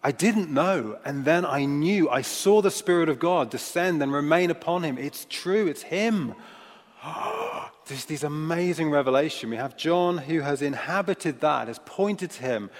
I 0.02 0.10
didn't 0.10 0.50
know, 0.50 0.98
and 1.04 1.24
then 1.24 1.46
I 1.46 1.64
knew. 1.64 2.10
I 2.10 2.22
saw 2.22 2.60
the 2.60 2.70
Spirit 2.70 3.08
of 3.08 3.18
God 3.18 3.50
descend 3.50 4.02
and 4.02 4.12
remain 4.12 4.50
upon 4.50 4.82
him. 4.82 4.98
It's 4.98 5.26
true, 5.30 5.66
it's 5.66 5.82
him. 5.82 6.34
There's 7.86 8.04
this 8.06 8.22
amazing 8.22 8.90
revelation. 8.90 9.50
We 9.50 9.56
have 9.56 9.76
John 9.76 10.18
who 10.18 10.40
has 10.40 10.62
inhabited 10.62 11.40
that, 11.40 11.68
has 11.68 11.80
pointed 11.84 12.30
to 12.32 12.42
him, 12.42 12.70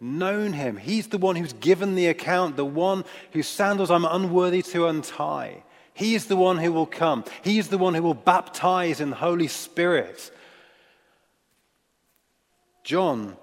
known 0.00 0.52
him. 0.52 0.76
He's 0.76 1.08
the 1.08 1.18
one 1.18 1.36
who's 1.36 1.52
given 1.54 1.94
the 1.94 2.06
account, 2.06 2.56
the 2.56 2.64
one 2.64 3.04
whose 3.32 3.46
sandals 3.46 3.90
I'm 3.90 4.04
unworthy 4.04 4.62
to 4.62 4.86
untie. 4.86 5.62
He 5.92 6.14
is 6.14 6.26
the 6.26 6.36
one 6.36 6.58
who 6.58 6.72
will 6.72 6.86
come. 6.86 7.24
He 7.42 7.58
is 7.58 7.68
the 7.68 7.78
one 7.78 7.94
who 7.94 8.02
will 8.02 8.14
baptize 8.14 9.00
in 9.00 9.10
the 9.10 9.16
Holy 9.16 9.48
Spirit. 9.48 10.30
John 12.82 13.36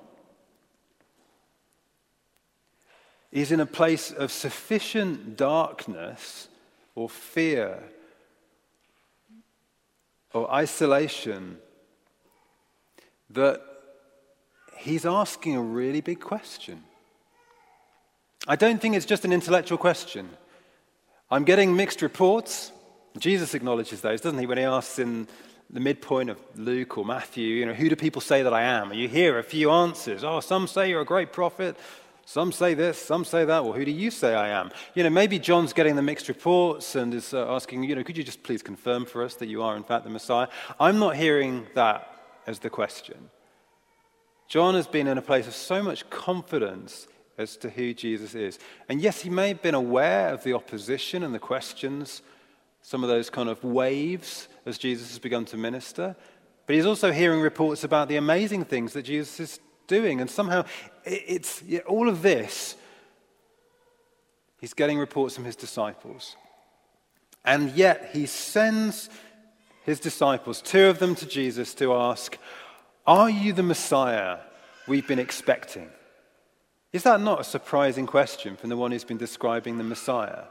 is 3.31 3.51
in 3.51 3.59
a 3.61 3.65
place 3.65 4.11
of 4.11 4.31
sufficient 4.31 5.37
darkness 5.37 6.49
or 6.93 7.09
fear 7.09 7.81
or 10.33 10.51
isolation 10.51 11.57
that 13.29 13.61
he's 14.77 15.05
asking 15.05 15.55
a 15.55 15.61
really 15.61 16.01
big 16.01 16.19
question. 16.19 16.83
I 18.47 18.55
don't 18.55 18.81
think 18.81 18.95
it's 18.95 19.05
just 19.05 19.25
an 19.25 19.31
intellectual 19.31 19.77
question. 19.77 20.29
I'm 21.29 21.43
getting 21.43 21.75
mixed 21.75 22.01
reports. 22.01 22.71
Jesus 23.17 23.53
acknowledges 23.53 24.01
those, 24.01 24.21
doesn't 24.21 24.39
he, 24.39 24.45
when 24.45 24.57
he 24.57 24.63
asks 24.63 24.99
in 24.99 25.27
the 25.69 25.79
midpoint 25.79 26.29
of 26.29 26.37
Luke 26.55 26.97
or 26.97 27.05
Matthew, 27.05 27.47
you 27.47 27.65
know, 27.65 27.73
who 27.73 27.87
do 27.87 27.95
people 27.95 28.21
say 28.21 28.43
that 28.43 28.53
I 28.53 28.63
am? 28.63 28.91
And 28.91 28.99
you 28.99 29.07
hear 29.07 29.39
a 29.39 29.43
few 29.43 29.69
answers. 29.71 30.23
Oh, 30.23 30.39
some 30.39 30.67
say 30.67 30.89
you're 30.89 31.01
a 31.01 31.05
great 31.05 31.31
prophet. 31.31 31.77
Some 32.31 32.53
say 32.53 32.75
this, 32.75 32.97
some 32.97 33.25
say 33.25 33.43
that. 33.43 33.61
Well, 33.61 33.73
who 33.73 33.83
do 33.83 33.91
you 33.91 34.09
say 34.09 34.33
I 34.33 34.57
am? 34.57 34.71
You 34.95 35.03
know, 35.03 35.09
maybe 35.09 35.37
John's 35.37 35.73
getting 35.73 35.97
the 35.97 36.01
mixed 36.01 36.29
reports 36.29 36.95
and 36.95 37.13
is 37.13 37.33
uh, 37.33 37.53
asking, 37.53 37.83
you 37.83 37.93
know, 37.93 38.05
could 38.05 38.17
you 38.17 38.23
just 38.23 38.41
please 38.41 38.63
confirm 38.63 39.03
for 39.03 39.21
us 39.21 39.35
that 39.35 39.47
you 39.47 39.61
are, 39.61 39.75
in 39.75 39.83
fact, 39.83 40.05
the 40.05 40.09
Messiah? 40.09 40.47
I'm 40.79 40.97
not 40.97 41.17
hearing 41.17 41.67
that 41.75 42.07
as 42.47 42.59
the 42.59 42.69
question. 42.69 43.29
John 44.47 44.75
has 44.75 44.87
been 44.87 45.07
in 45.07 45.17
a 45.17 45.21
place 45.21 45.45
of 45.45 45.53
so 45.53 45.83
much 45.83 46.09
confidence 46.09 47.05
as 47.37 47.57
to 47.57 47.69
who 47.69 47.93
Jesus 47.93 48.33
is. 48.33 48.59
And 48.87 49.01
yes, 49.01 49.19
he 49.19 49.29
may 49.29 49.49
have 49.49 49.61
been 49.61 49.75
aware 49.75 50.29
of 50.29 50.41
the 50.45 50.53
opposition 50.53 51.23
and 51.23 51.35
the 51.35 51.39
questions, 51.39 52.21
some 52.81 53.03
of 53.03 53.09
those 53.09 53.29
kind 53.29 53.49
of 53.49 53.61
waves 53.61 54.47
as 54.65 54.77
Jesus 54.77 55.09
has 55.09 55.19
begun 55.19 55.43
to 55.47 55.57
minister, 55.57 56.15
but 56.65 56.77
he's 56.77 56.85
also 56.85 57.11
hearing 57.11 57.41
reports 57.41 57.83
about 57.83 58.07
the 58.07 58.15
amazing 58.15 58.63
things 58.63 58.93
that 58.93 59.03
Jesus 59.03 59.37
is 59.41 59.59
doing. 59.91 60.21
And 60.21 60.29
somehow, 60.29 60.63
it's 61.03 61.61
all 61.85 62.07
of 62.07 62.21
this, 62.21 62.75
he's 64.61 64.73
getting 64.73 64.97
reports 64.97 65.35
from 65.35 65.45
his 65.45 65.55
disciples. 65.55 66.35
And 67.43 67.71
yet, 67.71 68.11
he 68.13 68.25
sends 68.25 69.09
his 69.83 69.99
disciples, 69.99 70.61
two 70.61 70.85
of 70.85 70.99
them 70.99 71.15
to 71.15 71.25
Jesus, 71.25 71.73
to 71.75 71.93
ask, 71.93 72.37
Are 73.05 73.29
you 73.29 73.51
the 73.53 73.63
Messiah 73.63 74.37
we've 74.87 75.07
been 75.07 75.19
expecting? 75.19 75.89
Is 76.93 77.03
that 77.03 77.21
not 77.21 77.41
a 77.41 77.43
surprising 77.43 78.05
question 78.05 78.55
from 78.55 78.69
the 78.69 78.77
one 78.77 78.91
who's 78.91 79.03
been 79.03 79.17
describing 79.17 79.77
the 79.77 79.83
Messiah 79.83 80.45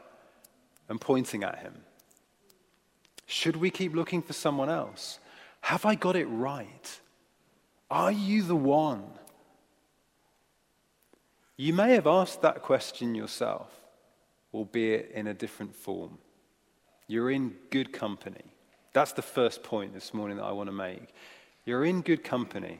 and 0.89 0.99
pointing 0.99 1.43
at 1.43 1.59
him? 1.59 1.75
Should 3.25 3.55
we 3.55 3.69
keep 3.69 3.95
looking 3.95 4.21
for 4.21 4.33
someone 4.33 4.69
else? 4.69 5.19
Have 5.61 5.85
I 5.85 5.95
got 5.95 6.15
it 6.15 6.25
right? 6.25 6.99
Are 7.89 8.11
you 8.11 8.41
the 8.43 8.55
one? 8.55 9.03
You 11.61 11.73
may 11.73 11.93
have 11.93 12.07
asked 12.07 12.41
that 12.41 12.63
question 12.63 13.13
yourself, 13.13 13.69
albeit 14.51 15.11
in 15.11 15.27
a 15.27 15.33
different 15.35 15.75
form. 15.75 16.17
You're 17.05 17.29
in 17.29 17.53
good 17.69 17.93
company. 17.93 18.41
That's 18.93 19.11
the 19.11 19.21
first 19.21 19.61
point 19.61 19.93
this 19.93 20.11
morning 20.11 20.37
that 20.37 20.43
I 20.43 20.53
want 20.53 20.69
to 20.69 20.73
make. 20.75 21.13
You're 21.63 21.85
in 21.85 22.01
good 22.01 22.23
company. 22.23 22.79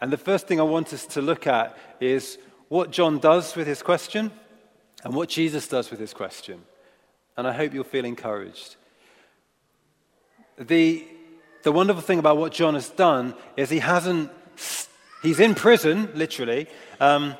And 0.00 0.12
the 0.12 0.16
first 0.16 0.48
thing 0.48 0.58
I 0.58 0.64
want 0.64 0.92
us 0.92 1.06
to 1.06 1.22
look 1.22 1.46
at 1.46 1.78
is 2.00 2.36
what 2.66 2.90
John 2.90 3.20
does 3.20 3.54
with 3.54 3.68
his 3.68 3.80
question 3.80 4.32
and 5.04 5.14
what 5.14 5.28
Jesus 5.28 5.68
does 5.68 5.92
with 5.92 6.00
his 6.00 6.12
question. 6.12 6.62
And 7.36 7.46
I 7.46 7.52
hope 7.52 7.72
you'll 7.72 7.84
feel 7.84 8.04
encouraged. 8.04 8.74
The, 10.58 11.06
the 11.62 11.70
wonderful 11.70 12.02
thing 12.02 12.18
about 12.18 12.38
what 12.38 12.50
John 12.50 12.74
has 12.74 12.88
done 12.88 13.36
is 13.56 13.70
he 13.70 13.78
hasn't, 13.78 14.32
he's 15.22 15.38
in 15.38 15.54
prison, 15.54 16.10
literally, 16.16 16.66
um, 16.98 17.36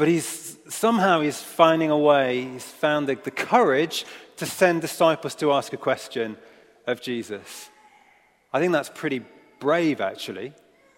but 0.00 0.08
he's 0.08 0.56
somehow 0.66 1.20
he's 1.20 1.42
finding 1.42 1.90
a 1.90 1.98
way, 1.98 2.46
he's 2.52 2.64
found 2.64 3.06
the, 3.06 3.16
the 3.16 3.30
courage 3.30 4.06
to 4.38 4.46
send 4.46 4.80
disciples 4.80 5.34
to 5.34 5.52
ask 5.52 5.74
a 5.74 5.76
question 5.76 6.38
of 6.86 7.02
Jesus. 7.02 7.68
I 8.50 8.60
think 8.60 8.72
that's 8.72 8.88
pretty 8.88 9.22
brave, 9.58 10.00
actually, 10.00 10.54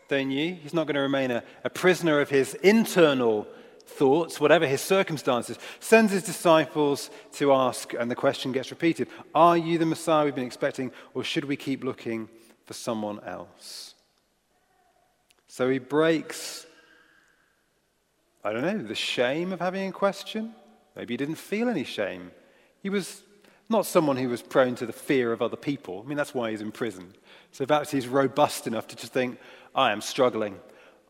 don't 0.07 0.31
you? 0.31 0.55
He's 0.55 0.73
not 0.73 0.87
going 0.87 0.95
to 0.95 1.01
remain 1.01 1.33
a, 1.33 1.43
a 1.65 1.69
prisoner 1.69 2.21
of 2.21 2.31
his 2.31 2.55
internal 2.55 3.49
thoughts, 3.87 4.39
whatever 4.39 4.69
his 4.69 4.81
circumstances, 4.81 5.59
sends 5.81 6.13
his 6.13 6.23
disciples 6.23 7.11
to 7.33 7.53
ask, 7.53 7.95
and 7.95 8.09
the 8.09 8.15
question 8.15 8.53
gets 8.53 8.71
repeated 8.71 9.09
Are 9.35 9.59
you 9.59 9.79
the 9.79 9.87
Messiah 9.87 10.27
we've 10.27 10.37
been 10.37 10.45
expecting, 10.45 10.93
or 11.13 11.25
should 11.25 11.47
we 11.47 11.57
keep 11.57 11.83
looking 11.83 12.29
for 12.67 12.75
someone 12.75 13.19
else? 13.27 13.95
So 15.49 15.69
he 15.69 15.81
breaks 15.81 16.67
I 18.45 18.53
don't 18.53 18.63
know, 18.63 18.79
the 18.79 18.95
shame 18.95 19.53
of 19.53 19.61
having 19.61 19.89
a 19.89 19.93
question. 19.93 20.55
Maybe 20.97 21.15
he 21.15 21.17
didn't 21.17 21.37
feel 21.37 21.69
any 21.69 21.85
shame. 21.85 22.33
He 22.83 22.91
was 22.91 23.23
not 23.69 23.87
someone 23.87 24.17
who 24.17 24.29
was 24.29 24.43
prone 24.43 24.75
to 24.77 24.87
the 24.87 24.93
fear 24.93 25.33
of 25.33 25.41
other 25.41 25.57
people. 25.57 26.03
I 26.05 26.09
mean, 26.09 26.19
that's 26.19 26.35
why 26.35 26.51
he's 26.51 26.61
in 26.61 26.73
prison. 26.73 27.15
So 27.53 27.65
perhaps 27.65 27.91
he's 27.91 28.09
robust 28.09 28.67
enough 28.67 28.87
to 28.89 28.97
just 28.97 29.13
think, 29.13 29.39
I 29.75 29.93
am 29.93 30.01
struggling. 30.01 30.59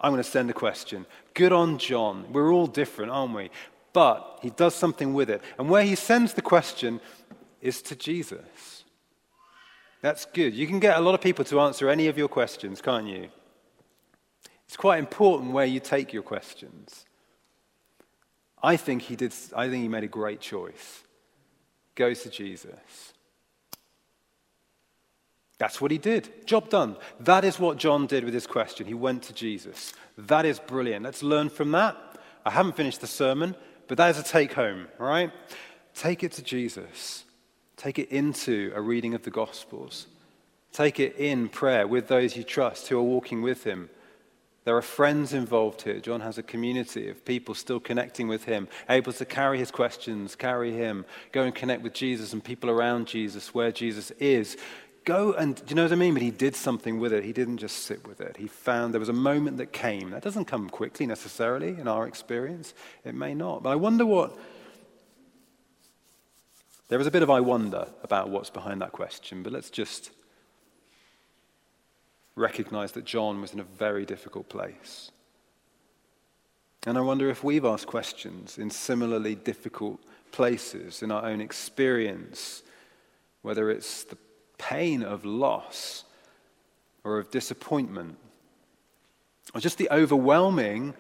I'm 0.00 0.12
going 0.12 0.22
to 0.22 0.28
send 0.28 0.50
a 0.50 0.54
question. 0.54 1.06
Good 1.34 1.52
on 1.52 1.78
John. 1.78 2.32
We're 2.32 2.52
all 2.52 2.66
different, 2.66 3.10
aren't 3.10 3.34
we? 3.34 3.50
But 3.92 4.38
he 4.42 4.50
does 4.50 4.74
something 4.74 5.14
with 5.14 5.30
it. 5.30 5.42
And 5.58 5.68
where 5.68 5.84
he 5.84 5.94
sends 5.94 6.34
the 6.34 6.42
question 6.42 7.00
is 7.60 7.82
to 7.82 7.96
Jesus. 7.96 8.84
That's 10.00 10.24
good. 10.24 10.54
You 10.54 10.66
can 10.66 10.80
get 10.80 10.96
a 10.96 11.00
lot 11.00 11.14
of 11.14 11.20
people 11.20 11.44
to 11.46 11.60
answer 11.60 11.88
any 11.88 12.08
of 12.08 12.18
your 12.18 12.28
questions, 12.28 12.80
can't 12.80 13.06
you? 13.06 13.28
It's 14.66 14.76
quite 14.76 14.98
important 14.98 15.52
where 15.52 15.66
you 15.66 15.80
take 15.80 16.12
your 16.12 16.22
questions. 16.22 17.04
I 18.62 18.76
think 18.76 19.02
he 19.02 19.16
did, 19.16 19.34
I 19.56 19.68
think 19.68 19.82
he 19.82 19.88
made 19.88 20.04
a 20.04 20.08
great 20.08 20.40
choice. 20.40 21.02
Goes 21.94 22.22
to 22.22 22.30
Jesus. 22.30 23.12
That's 25.58 25.80
what 25.80 25.90
he 25.90 25.98
did. 25.98 26.46
Job 26.46 26.70
done. 26.70 26.96
That 27.20 27.44
is 27.44 27.58
what 27.58 27.76
John 27.76 28.06
did 28.06 28.24
with 28.24 28.34
his 28.34 28.46
question. 28.46 28.86
He 28.86 28.94
went 28.94 29.22
to 29.24 29.32
Jesus. 29.32 29.92
That 30.18 30.44
is 30.44 30.58
brilliant. 30.58 31.04
Let's 31.04 31.22
learn 31.22 31.48
from 31.50 31.70
that. 31.72 31.96
I 32.44 32.50
haven't 32.50 32.76
finished 32.76 33.00
the 33.00 33.06
sermon, 33.06 33.54
but 33.86 33.96
that 33.98 34.10
is 34.10 34.18
a 34.18 34.24
take 34.24 34.54
home, 34.54 34.88
right? 34.98 35.30
Take 35.94 36.24
it 36.24 36.32
to 36.32 36.42
Jesus. 36.42 37.24
Take 37.76 37.98
it 37.98 38.08
into 38.10 38.72
a 38.74 38.80
reading 38.80 39.14
of 39.14 39.22
the 39.22 39.30
Gospels. 39.30 40.06
Take 40.72 40.98
it 40.98 41.16
in 41.16 41.48
prayer 41.48 41.86
with 41.86 42.08
those 42.08 42.36
you 42.36 42.42
trust 42.42 42.88
who 42.88 42.98
are 42.98 43.02
walking 43.02 43.42
with 43.42 43.64
him 43.64 43.90
there 44.64 44.76
are 44.76 44.82
friends 44.82 45.32
involved 45.32 45.82
here. 45.82 45.98
John 45.98 46.20
has 46.20 46.38
a 46.38 46.42
community 46.42 47.08
of 47.08 47.24
people 47.24 47.54
still 47.54 47.80
connecting 47.80 48.28
with 48.28 48.44
him, 48.44 48.68
able 48.88 49.12
to 49.14 49.24
carry 49.24 49.58
his 49.58 49.72
questions, 49.72 50.36
carry 50.36 50.72
him, 50.72 51.04
go 51.32 51.42
and 51.42 51.54
connect 51.54 51.82
with 51.82 51.94
Jesus 51.94 52.32
and 52.32 52.42
people 52.42 52.70
around 52.70 53.08
Jesus, 53.08 53.52
where 53.52 53.72
Jesus 53.72 54.12
is. 54.12 54.56
Go 55.04 55.32
and, 55.32 55.56
do 55.56 55.64
you 55.68 55.74
know 55.74 55.82
what 55.82 55.90
I 55.90 55.96
mean? 55.96 56.14
But 56.14 56.22
he 56.22 56.30
did 56.30 56.54
something 56.54 57.00
with 57.00 57.12
it. 57.12 57.24
He 57.24 57.32
didn't 57.32 57.58
just 57.58 57.78
sit 57.78 58.06
with 58.06 58.20
it. 58.20 58.36
He 58.36 58.46
found 58.46 58.94
there 58.94 59.00
was 59.00 59.08
a 59.08 59.12
moment 59.12 59.56
that 59.56 59.72
came. 59.72 60.10
That 60.10 60.22
doesn't 60.22 60.44
come 60.44 60.70
quickly 60.70 61.06
necessarily 61.06 61.70
in 61.70 61.88
our 61.88 62.06
experience. 62.06 62.72
It 63.04 63.16
may 63.16 63.34
not. 63.34 63.64
But 63.64 63.70
I 63.70 63.76
wonder 63.76 64.06
what. 64.06 64.38
There 66.86 67.00
is 67.00 67.06
a 67.06 67.10
bit 67.10 67.22
of 67.22 67.30
I 67.30 67.40
wonder 67.40 67.88
about 68.04 68.28
what's 68.28 68.50
behind 68.50 68.80
that 68.82 68.92
question, 68.92 69.42
but 69.42 69.52
let's 69.52 69.70
just 69.70 70.10
recognized 72.34 72.94
that 72.94 73.04
John 73.04 73.40
was 73.40 73.52
in 73.52 73.60
a 73.60 73.64
very 73.64 74.04
difficult 74.06 74.48
place. 74.48 75.10
And 76.86 76.98
I 76.98 77.00
wonder 77.00 77.30
if 77.30 77.44
we've 77.44 77.64
asked 77.64 77.86
questions 77.86 78.58
in 78.58 78.70
similarly 78.70 79.34
difficult 79.34 80.00
places 80.32 81.02
in 81.02 81.12
our 81.12 81.24
own 81.24 81.40
experience, 81.40 82.62
whether 83.42 83.70
it's 83.70 84.04
the 84.04 84.18
pain 84.58 85.02
of 85.02 85.24
loss 85.24 86.04
or 87.04 87.18
of 87.18 87.30
disappointment, 87.30 88.16
or 89.54 89.60
just 89.60 89.78
the 89.78 89.90
overwhelming 89.90 90.94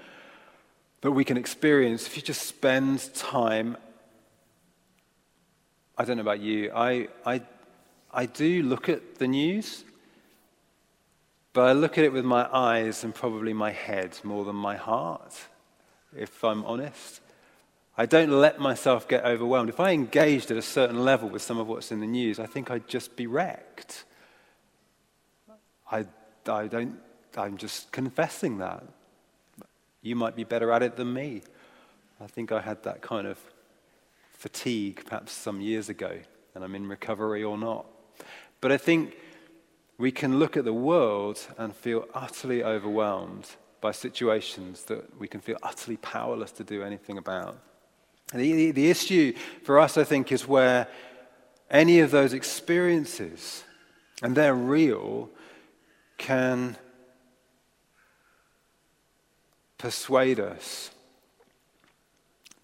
that 1.00 1.10
we 1.10 1.24
can 1.24 1.36
experience 1.36 2.06
if 2.06 2.16
you 2.16 2.22
just 2.22 2.42
spend 2.42 3.12
time. 3.14 3.76
I 5.98 6.04
don't 6.04 6.16
know 6.16 6.22
about 6.22 6.40
you, 6.40 6.70
I, 6.72 7.08
I, 7.26 7.42
I 8.12 8.26
do 8.26 8.62
look 8.62 8.88
at 8.88 9.16
the 9.16 9.26
news 9.26 9.84
but 11.52 11.62
I 11.62 11.72
look 11.72 11.98
at 11.98 12.04
it 12.04 12.12
with 12.12 12.24
my 12.24 12.48
eyes 12.52 13.04
and 13.04 13.14
probably 13.14 13.52
my 13.52 13.70
head 13.70 14.18
more 14.24 14.44
than 14.44 14.56
my 14.56 14.76
heart, 14.76 15.34
if 16.16 16.42
I'm 16.42 16.64
honest. 16.64 17.20
I 17.96 18.06
don't 18.06 18.30
let 18.30 18.58
myself 18.58 19.06
get 19.06 19.24
overwhelmed. 19.24 19.68
If 19.68 19.78
I 19.78 19.90
engaged 19.90 20.50
at 20.50 20.56
a 20.56 20.62
certain 20.62 21.04
level 21.04 21.28
with 21.28 21.42
some 21.42 21.58
of 21.58 21.68
what's 21.68 21.92
in 21.92 22.00
the 22.00 22.06
news, 22.06 22.38
I 22.38 22.46
think 22.46 22.70
I'd 22.70 22.88
just 22.88 23.16
be 23.16 23.26
wrecked. 23.26 24.04
I, 25.90 26.06
I 26.48 26.68
don't, 26.68 26.98
I'm 27.36 27.58
just 27.58 27.92
confessing 27.92 28.58
that. 28.58 28.82
You 30.00 30.16
might 30.16 30.34
be 30.34 30.44
better 30.44 30.72
at 30.72 30.82
it 30.82 30.96
than 30.96 31.12
me. 31.12 31.42
I 32.18 32.26
think 32.28 32.50
I 32.50 32.60
had 32.60 32.82
that 32.84 33.02
kind 33.02 33.26
of 33.26 33.38
fatigue 34.32 35.02
perhaps 35.04 35.32
some 35.32 35.60
years 35.60 35.90
ago, 35.90 36.18
and 36.54 36.64
I'm 36.64 36.74
in 36.74 36.88
recovery 36.88 37.44
or 37.44 37.58
not. 37.58 37.84
But 38.62 38.72
I 38.72 38.78
think 38.78 39.14
we 40.02 40.10
can 40.10 40.40
look 40.40 40.56
at 40.56 40.64
the 40.64 40.72
world 40.72 41.38
and 41.58 41.76
feel 41.76 42.08
utterly 42.12 42.64
overwhelmed 42.64 43.48
by 43.80 43.92
situations 43.92 44.82
that 44.86 45.16
we 45.16 45.28
can 45.28 45.40
feel 45.40 45.56
utterly 45.62 45.96
powerless 45.96 46.50
to 46.50 46.64
do 46.64 46.82
anything 46.82 47.18
about. 47.18 47.56
The, 48.34 48.72
the, 48.72 48.90
issue 48.90 49.32
for 49.62 49.78
us, 49.78 49.96
I 49.96 50.02
think, 50.02 50.32
is 50.32 50.48
where 50.48 50.88
any 51.70 52.00
of 52.00 52.10
those 52.10 52.32
experiences, 52.32 53.62
and 54.24 54.34
they're 54.34 54.56
real, 54.56 55.30
can 56.18 56.76
persuade 59.78 60.40
us 60.40 60.90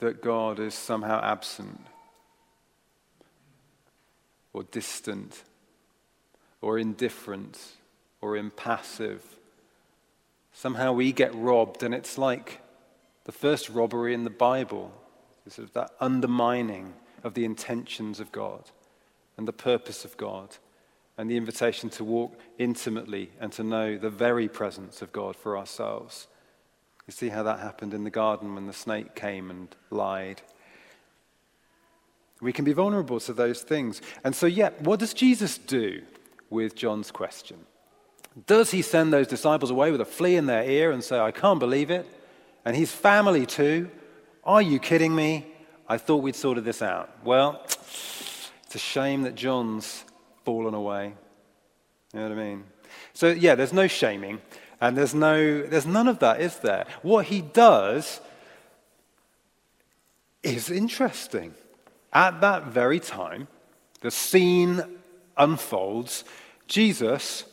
that 0.00 0.20
God 0.20 0.58
is 0.58 0.74
somehow 0.74 1.20
absent 1.22 1.86
or 4.52 4.64
distant 4.64 5.44
or 6.60 6.78
indifferent 6.78 7.58
or 8.20 8.36
impassive. 8.36 9.24
Somehow 10.52 10.92
we 10.92 11.12
get 11.12 11.34
robbed, 11.34 11.82
and 11.82 11.94
it's 11.94 12.18
like 12.18 12.60
the 13.24 13.32
first 13.32 13.68
robbery 13.68 14.14
in 14.14 14.24
the 14.24 14.30
Bible. 14.30 14.92
Sort 15.48 15.66
of 15.66 15.72
that 15.72 15.92
undermining 15.98 16.92
of 17.24 17.32
the 17.32 17.46
intentions 17.46 18.20
of 18.20 18.30
God 18.32 18.64
and 19.38 19.48
the 19.48 19.52
purpose 19.52 20.04
of 20.04 20.14
God 20.18 20.56
and 21.16 21.30
the 21.30 21.38
invitation 21.38 21.88
to 21.90 22.04
walk 22.04 22.38
intimately 22.58 23.30
and 23.40 23.50
to 23.52 23.64
know 23.64 23.96
the 23.96 24.10
very 24.10 24.46
presence 24.46 25.00
of 25.00 25.10
God 25.10 25.36
for 25.36 25.56
ourselves. 25.56 26.28
You 27.06 27.12
see 27.12 27.30
how 27.30 27.42
that 27.44 27.60
happened 27.60 27.94
in 27.94 28.04
the 28.04 28.10
garden 28.10 28.54
when 28.54 28.66
the 28.66 28.72
snake 28.74 29.14
came 29.14 29.50
and 29.50 29.74
lied. 29.90 30.42
We 32.42 32.52
can 32.52 32.66
be 32.66 32.74
vulnerable 32.74 33.18
to 33.20 33.32
those 33.32 33.62
things. 33.62 34.02
And 34.22 34.36
so, 34.36 34.46
yeah, 34.46 34.70
what 34.80 35.00
does 35.00 35.14
Jesus 35.14 35.56
do? 35.56 36.02
With 36.50 36.74
John's 36.74 37.10
question. 37.10 37.58
Does 38.46 38.70
he 38.70 38.82
send 38.82 39.12
those 39.12 39.26
disciples 39.26 39.70
away 39.70 39.90
with 39.90 40.00
a 40.00 40.04
flea 40.04 40.36
in 40.36 40.46
their 40.46 40.62
ear 40.62 40.90
and 40.90 41.02
say, 41.02 41.18
I 41.18 41.30
can't 41.30 41.58
believe 41.58 41.90
it? 41.90 42.06
And 42.64 42.76
his 42.76 42.92
family 42.92 43.46
too? 43.46 43.90
Are 44.44 44.62
you 44.62 44.78
kidding 44.78 45.14
me? 45.14 45.46
I 45.88 45.98
thought 45.98 46.22
we'd 46.22 46.36
sorted 46.36 46.64
this 46.64 46.82
out. 46.82 47.10
Well, 47.24 47.62
it's 47.64 48.74
a 48.74 48.78
shame 48.78 49.22
that 49.22 49.34
John's 49.34 50.04
fallen 50.44 50.74
away. 50.74 51.14
You 52.12 52.20
know 52.20 52.28
what 52.28 52.38
I 52.38 52.42
mean? 52.42 52.64
So, 53.12 53.28
yeah, 53.28 53.54
there's 53.54 53.72
no 53.72 53.86
shaming, 53.86 54.40
and 54.80 54.96
there's, 54.96 55.14
no, 55.14 55.62
there's 55.62 55.86
none 55.86 56.08
of 56.08 56.20
that, 56.20 56.40
is 56.40 56.56
there? 56.58 56.86
What 57.02 57.26
he 57.26 57.40
does 57.40 58.20
is 60.42 60.70
interesting. 60.70 61.54
At 62.12 62.40
that 62.40 62.66
very 62.66 63.00
time, 63.00 63.48
the 64.00 64.10
scene 64.10 64.97
unfolds, 65.38 66.24
Jesus 66.66 67.44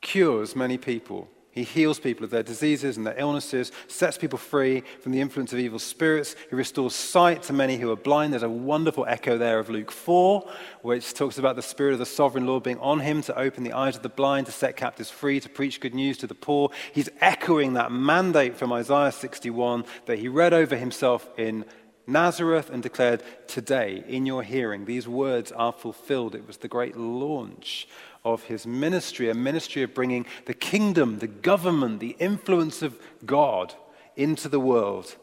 cures 0.00 0.54
many 0.54 0.76
people. 0.78 1.28
He 1.54 1.62
heals 1.62 2.00
people 2.00 2.24
of 2.24 2.30
their 2.30 2.42
diseases 2.42 2.96
and 2.96 3.06
their 3.06 3.16
illnesses, 3.16 3.70
sets 3.86 4.18
people 4.18 4.40
free 4.40 4.82
from 5.00 5.12
the 5.12 5.20
influence 5.20 5.52
of 5.52 5.60
evil 5.60 5.78
spirits. 5.78 6.34
He 6.50 6.56
restores 6.56 6.96
sight 6.96 7.44
to 7.44 7.52
many 7.52 7.76
who 7.76 7.92
are 7.92 7.96
blind. 7.96 8.32
There's 8.32 8.42
a 8.42 8.48
wonderful 8.48 9.06
echo 9.06 9.38
there 9.38 9.60
of 9.60 9.70
Luke 9.70 9.92
4, 9.92 10.44
which 10.82 11.14
talks 11.14 11.38
about 11.38 11.54
the 11.54 11.62
Spirit 11.62 11.92
of 11.92 12.00
the 12.00 12.06
sovereign 12.06 12.44
Lord 12.44 12.64
being 12.64 12.80
on 12.80 12.98
him 12.98 13.22
to 13.22 13.38
open 13.38 13.62
the 13.62 13.72
eyes 13.72 13.94
of 13.94 14.02
the 14.02 14.08
blind, 14.08 14.46
to 14.46 14.52
set 14.52 14.76
captives 14.76 15.10
free, 15.10 15.38
to 15.38 15.48
preach 15.48 15.78
good 15.78 15.94
news 15.94 16.18
to 16.18 16.26
the 16.26 16.34
poor. 16.34 16.70
He's 16.92 17.08
echoing 17.20 17.74
that 17.74 17.92
mandate 17.92 18.56
from 18.56 18.72
Isaiah 18.72 19.12
61 19.12 19.84
that 20.06 20.18
he 20.18 20.26
read 20.26 20.54
over 20.54 20.76
himself 20.76 21.28
in 21.38 21.64
Nazareth 22.06 22.70
and 22.70 22.82
declared, 22.82 23.22
Today, 23.46 24.04
in 24.06 24.26
your 24.26 24.42
hearing, 24.42 24.84
these 24.84 25.08
words 25.08 25.52
are 25.52 25.72
fulfilled. 25.72 26.34
It 26.34 26.46
was 26.46 26.58
the 26.58 26.68
great 26.68 26.96
launch 26.96 27.88
of 28.24 28.44
his 28.44 28.66
ministry, 28.66 29.30
a 29.30 29.34
ministry 29.34 29.82
of 29.82 29.94
bringing 29.94 30.26
the 30.46 30.54
kingdom, 30.54 31.18
the 31.18 31.26
government, 31.26 32.00
the 32.00 32.16
influence 32.18 32.82
of 32.82 32.98
God 33.24 33.74
into 34.16 34.48
the 34.48 34.60
world 34.60 35.16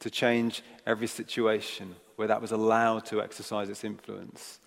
to 0.00 0.10
change 0.10 0.62
every 0.86 1.06
situation 1.06 1.96
where 2.16 2.28
that 2.28 2.40
was 2.40 2.52
allowed 2.52 3.06
to 3.06 3.22
exercise 3.22 3.68
its 3.68 3.84
influence. 3.84 4.60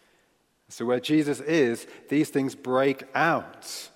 So, 0.69 0.85
where 0.85 0.99
Jesus 0.99 1.39
is, 1.39 1.85
these 2.09 2.29
things 2.29 2.55
break 2.55 3.03
out. 3.13 3.89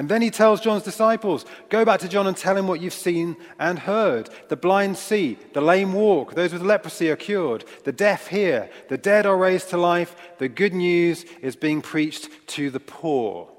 And 0.00 0.08
then 0.08 0.22
he 0.22 0.30
tells 0.30 0.62
John's 0.62 0.82
disciples, 0.82 1.44
Go 1.68 1.84
back 1.84 2.00
to 2.00 2.08
John 2.08 2.26
and 2.26 2.34
tell 2.34 2.56
him 2.56 2.66
what 2.66 2.80
you've 2.80 2.94
seen 2.94 3.36
and 3.58 3.78
heard. 3.78 4.30
The 4.48 4.56
blind 4.56 4.96
see, 4.96 5.36
the 5.52 5.60
lame 5.60 5.92
walk, 5.92 6.32
those 6.32 6.54
with 6.54 6.62
leprosy 6.62 7.10
are 7.10 7.16
cured, 7.16 7.66
the 7.84 7.92
deaf 7.92 8.28
hear, 8.28 8.70
the 8.88 8.96
dead 8.96 9.26
are 9.26 9.36
raised 9.36 9.68
to 9.68 9.76
life, 9.76 10.16
the 10.38 10.48
good 10.48 10.72
news 10.72 11.24
is 11.42 11.54
being 11.54 11.82
preached 11.82 12.30
to 12.46 12.70
the 12.70 12.80
poor. 12.80 13.50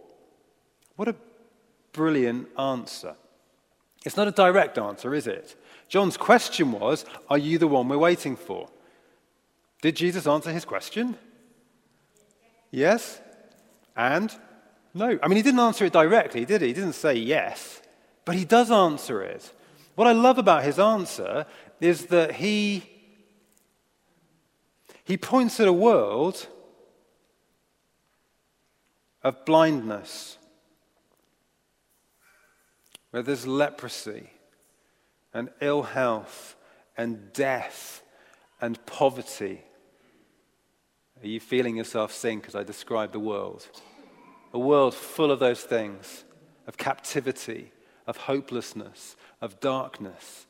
What 0.96 1.08
a 1.08 1.16
brilliant 1.94 2.48
answer. 2.58 3.14
It's 4.04 4.18
not 4.18 4.28
a 4.28 4.32
direct 4.32 4.80
answer, 4.80 5.14
is 5.14 5.28
it? 5.28 5.56
John's 5.90 6.18
question 6.18 6.72
was, 6.72 7.06
Are 7.30 7.38
you 7.38 7.60
the 7.60 7.68
one 7.68 7.88
we're 7.88 8.00
waiting 8.00 8.36
for? 8.36 8.68
Did 9.84 9.96
Jesus 9.96 10.26
answer 10.26 10.52
his 10.52 10.66
question? 10.66 11.20
Yes? 12.72 13.22
And? 13.96 14.36
No. 14.94 15.18
I 15.22 15.28
mean, 15.28 15.38
he 15.38 15.42
didn't 15.42 15.60
answer 15.60 15.86
it 15.86 15.94
directly, 15.94 16.46
did 16.46 16.62
he? 16.62 16.68
He 16.68 16.74
didn't 16.74 16.94
say 16.94 17.16
yes, 17.16 17.82
but 18.26 18.36
he 18.36 18.46
does 18.46 18.72
answer 18.72 19.22
it. 19.22 19.52
What 19.96 20.08
I 20.08 20.12
love 20.12 20.38
about 20.38 20.64
his 20.64 20.80
answer 20.80 21.46
is 21.80 22.08
that 22.08 22.36
he, 22.36 22.84
he 25.04 25.18
points 25.18 25.60
at 25.60 25.68
a 25.68 25.74
world 25.74 26.48
of 29.24 29.46
blindness, 29.46 30.38
where 33.12 33.24
there's 33.24 33.46
leprosy 33.46 34.30
and 35.34 35.50
ill 35.62 35.84
health 35.84 36.56
and 36.98 37.32
death 37.34 38.02
and 38.60 38.84
poverty. 38.86 39.62
Are 41.22 41.28
you 41.28 41.40
feeling 41.40 41.78
yourself 41.78 42.12
sink 42.12 42.48
as 42.48 42.56
I 42.56 42.64
describe 42.64 43.12
the 43.12 43.20
world? 43.20 43.68
A 44.54 44.60
world 44.60 44.94
full 44.94 45.32
of 45.32 45.40
those 45.40 45.62
things 45.62 46.24
of 46.68 46.78
captivity, 46.78 47.72
of 48.08 48.18
hopelessness, 48.18 49.16
of 49.42 49.60
darkness. 49.60 50.46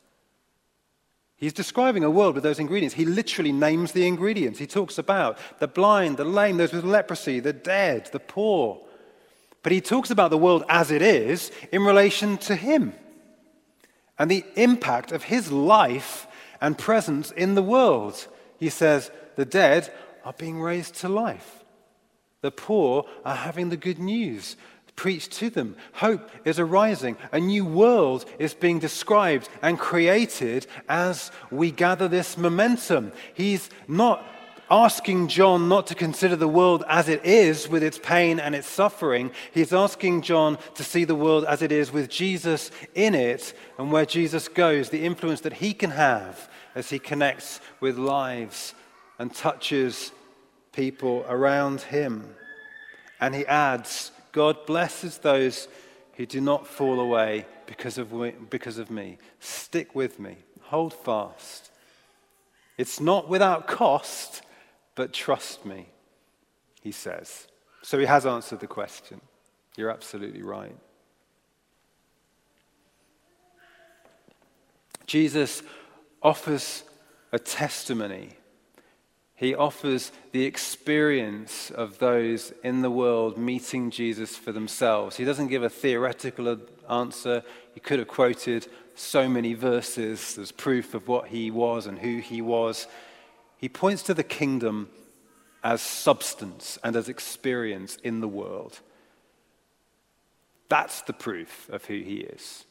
He's 1.38 1.54
describing 1.54 2.04
a 2.04 2.10
world 2.10 2.36
with 2.36 2.44
those 2.44 2.60
ingredients. 2.60 2.96
He 2.96 3.06
literally 3.06 3.52
names 3.52 3.94
the 3.94 4.06
ingredients. 4.06 4.60
He 4.60 4.68
talks 4.68 5.00
about 5.00 5.40
the 5.60 5.68
blind, 5.68 6.18
the 6.18 6.24
lame, 6.24 6.58
those 6.58 6.72
with 6.72 6.84
leprosy, 6.84 7.40
the 7.40 7.54
dead, 7.54 8.10
the 8.12 8.20
poor. 8.20 8.80
But 9.64 9.72
he 9.72 9.82
talks 9.82 10.12
about 10.12 10.30
the 10.30 10.38
world 10.38 10.64
as 10.70 10.92
it 10.92 11.02
is 11.02 11.52
in 11.72 11.84
relation 11.84 12.38
to 12.40 12.56
him 12.56 12.94
and 14.20 14.30
the 14.30 14.46
impact 14.56 15.12
of 15.12 15.24
his 15.24 15.52
life 15.52 16.28
and 16.62 16.78
presence 16.78 17.32
in 17.32 17.56
the 17.56 17.64
world. 17.64 18.28
He 18.60 18.70
says, 18.70 19.10
The 19.36 19.46
dead 19.46 19.92
are 20.24 20.34
being 20.34 20.62
raised 20.62 20.94
to 20.98 21.10
life. 21.10 21.61
The 22.42 22.52
poor 22.52 23.06
are 23.24 23.36
having 23.36 23.70
the 23.70 23.78
good 23.78 24.00
news 24.00 24.56
preached 24.96 25.32
to 25.32 25.50
them. 25.50 25.76
Hope 25.94 26.30
is 26.46 26.60
arising. 26.60 27.18
A 27.32 27.40
new 27.40 27.66
world 27.66 28.26
is 28.38 28.54
being 28.54 28.80
described 28.80 29.50
and 29.62 29.80
created 29.80 30.68
as 30.90 31.32
we 31.50 31.72
gather 31.72 32.08
this 32.08 32.38
momentum. 32.38 33.12
He's 33.34 33.70
not 33.88 34.24
asking 34.70 35.28
John 35.28 35.68
not 35.68 35.88
to 35.88 35.96
consider 35.96 36.36
the 36.36 36.48
world 36.48 36.84
as 36.88 37.10
it 37.10 37.26
is 37.26 37.68
with 37.68 37.84
its 37.84 38.00
pain 38.00 38.40
and 38.40 38.56
its 38.56 38.68
suffering. 38.68 39.32
He's 39.54 39.74
asking 39.74 40.22
John 40.22 40.58
to 40.76 40.84
see 40.84 41.04
the 41.04 41.16
world 41.16 41.46
as 41.46 41.62
it 41.62 41.72
is 41.72 41.92
with 41.92 42.10
Jesus 42.10 42.72
in 42.96 43.14
it 43.14 43.54
and 43.78 43.92
where 43.92 44.06
Jesus 44.06 44.48
goes, 44.48 44.90
the 44.90 45.04
influence 45.04 45.42
that 45.42 45.54
he 45.54 45.74
can 45.74 45.92
have 45.92 46.50
as 46.74 46.90
he 46.90 47.00
connects 47.00 47.60
with 47.82 47.98
lives 47.98 48.74
and 49.20 49.34
touches 49.34 50.12
people 50.72 51.26
around 51.28 51.82
him. 51.82 52.36
And 53.20 53.36
he 53.36 53.46
adds, 53.46 54.12
God 54.32 54.66
blesses 54.66 55.20
those 55.20 55.68
who 56.14 56.26
do 56.26 56.42
not 56.42 56.68
fall 56.68 57.00
away 57.00 57.46
because 57.66 57.98
of, 57.98 58.12
because 58.50 58.78
of 58.78 58.90
me. 58.90 59.18
Stick 59.40 59.96
with 59.96 60.20
me, 60.20 60.38
hold 60.62 60.94
fast. 60.94 61.72
It's 62.78 63.00
not 63.00 63.30
without 63.30 63.68
cost, 63.68 64.42
but 64.96 65.14
trust 65.14 65.66
me, 65.66 65.88
he 66.82 66.92
says. 66.92 67.48
So 67.84 68.00
he 68.00 68.06
has 68.06 68.26
answered 68.26 68.60
the 68.60 68.68
question. 68.68 69.22
You're 69.78 69.92
absolutely 69.92 70.42
right. 70.42 70.76
Jesus 75.08 75.64
offers 76.22 76.84
a 77.32 77.40
testimony 77.40 78.30
he 79.42 79.56
offers 79.56 80.12
the 80.34 80.46
experience 80.46 81.72
of 81.72 81.98
those 81.98 82.54
in 82.64 82.84
the 82.84 82.92
world 82.92 83.40
meeting 83.40 83.90
Jesus 83.90 84.38
for 84.38 84.52
themselves. 84.52 85.18
He 85.18 85.26
doesn't 85.26 85.48
give 85.48 85.64
a 85.64 85.70
theoretical 85.70 86.60
answer. 86.88 87.42
He 87.74 87.80
could 87.80 87.98
have 87.98 88.08
quoted 88.08 88.68
so 88.94 89.28
many 89.28 89.56
verses 89.56 90.38
as 90.38 90.52
proof 90.52 90.94
of 90.94 91.08
what 91.08 91.30
he 91.30 91.50
was 91.50 91.88
and 91.88 91.98
who 91.98 92.20
he 92.20 92.40
was. 92.40 92.86
He 93.58 93.68
points 93.68 94.04
to 94.04 94.14
the 94.14 94.24
kingdom 94.24 94.90
as 95.64 95.82
substance 95.82 96.78
and 96.84 96.96
as 96.96 97.10
experience 97.10 97.96
in 98.04 98.20
the 98.22 98.28
world. 98.28 98.80
That's 100.70 101.02
the 101.02 101.14
proof 101.14 101.68
of 101.72 101.86
who 101.86 102.00
he 102.00 102.18
is. 102.18 102.66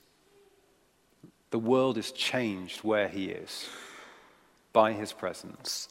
The 1.50 1.58
world 1.58 1.98
is 1.98 2.12
changed 2.12 2.84
where 2.84 3.08
he 3.08 3.30
is 3.30 3.68
by 4.72 4.92
his 4.92 5.12
presence. 5.12 5.88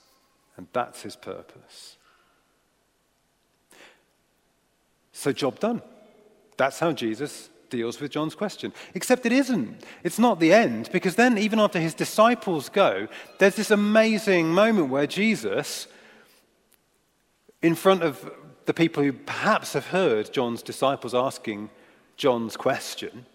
And 0.60 0.68
that's 0.74 1.04
his 1.04 1.16
purpose. 1.16 1.96
So, 5.14 5.32
job 5.32 5.58
done. 5.58 5.82
That's 6.58 6.80
how 6.80 6.92
Jesus 6.92 7.50
deals 7.70 8.02
with 8.02 8.12
John's 8.12 8.36
question. 8.36 8.74
Except 8.94 9.26
it 9.26 9.32
isn't. 9.32 9.86
It's 10.04 10.20
not 10.20 10.42
the 10.42 10.52
end, 10.52 10.90
because 10.92 11.16
then, 11.16 11.38
even 11.38 11.62
after 11.62 11.80
his 11.80 11.94
disciples 11.94 12.68
go, 12.68 13.08
there's 13.38 13.56
this 13.56 13.72
amazing 13.72 14.54
moment 14.54 14.90
where 14.90 15.08
Jesus, 15.08 15.88
in 17.62 17.74
front 17.74 18.04
of 18.04 18.30
the 18.66 18.74
people 18.74 19.02
who 19.02 19.14
perhaps 19.14 19.72
have 19.72 19.88
heard 19.88 20.34
John's 20.34 20.62
disciples 20.62 21.16
asking 21.16 21.70
John's 22.18 22.58
question, 22.58 23.26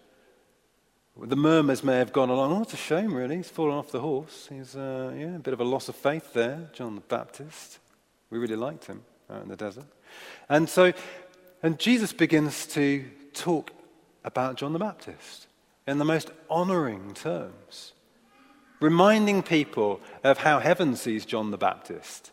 the 1.21 1.35
murmurs 1.35 1.83
may 1.83 1.97
have 1.97 2.11
gone 2.11 2.29
along. 2.29 2.51
Oh, 2.51 2.61
it's 2.61 2.73
a 2.73 2.77
shame, 2.77 3.13
really. 3.13 3.37
He's 3.37 3.49
fallen 3.49 3.77
off 3.77 3.91
the 3.91 4.01
horse. 4.01 4.47
He's, 4.51 4.75
uh, 4.75 5.13
yeah, 5.17 5.35
a 5.35 5.39
bit 5.39 5.53
of 5.53 5.61
a 5.61 5.63
loss 5.63 5.87
of 5.87 5.95
faith 5.95 6.33
there, 6.33 6.69
John 6.73 6.95
the 6.95 7.01
Baptist. 7.01 7.79
We 8.29 8.37
really 8.37 8.57
liked 8.57 8.85
him 8.85 9.03
out 9.29 9.43
in 9.43 9.47
the 9.47 9.55
desert. 9.55 9.85
And 10.49 10.67
so, 10.67 10.91
and 11.63 11.79
Jesus 11.79 12.11
begins 12.11 12.65
to 12.67 13.05
talk 13.33 13.71
about 14.23 14.57
John 14.57 14.73
the 14.73 14.79
Baptist 14.79 15.47
in 15.87 15.99
the 15.99 16.05
most 16.05 16.31
honoring 16.49 17.13
terms, 17.13 17.93
reminding 18.81 19.43
people 19.43 20.01
of 20.23 20.39
how 20.39 20.59
heaven 20.59 20.95
sees 20.95 21.25
John 21.25 21.51
the 21.51 21.57
Baptist, 21.57 22.31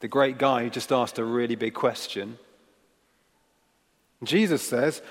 the 0.00 0.08
great 0.08 0.38
guy 0.38 0.62
who 0.62 0.70
just 0.70 0.92
asked 0.92 1.18
a 1.18 1.24
really 1.24 1.56
big 1.56 1.74
question. 1.74 2.38
Jesus 4.24 4.62
says, 4.62 5.02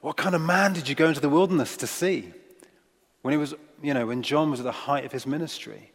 what 0.00 0.16
kind 0.16 0.34
of 0.34 0.40
man 0.40 0.72
did 0.72 0.88
you 0.88 0.94
go 0.94 1.08
into 1.08 1.20
the 1.20 1.28
wilderness 1.28 1.76
to 1.78 1.86
see? 1.86 2.32
When, 3.22 3.32
he 3.32 3.38
was, 3.38 3.54
you 3.82 3.92
know, 3.92 4.06
when 4.06 4.22
John 4.22 4.50
was 4.50 4.60
at 4.60 4.64
the 4.64 4.72
height 4.72 5.04
of 5.04 5.12
his 5.12 5.26
ministry? 5.26 5.92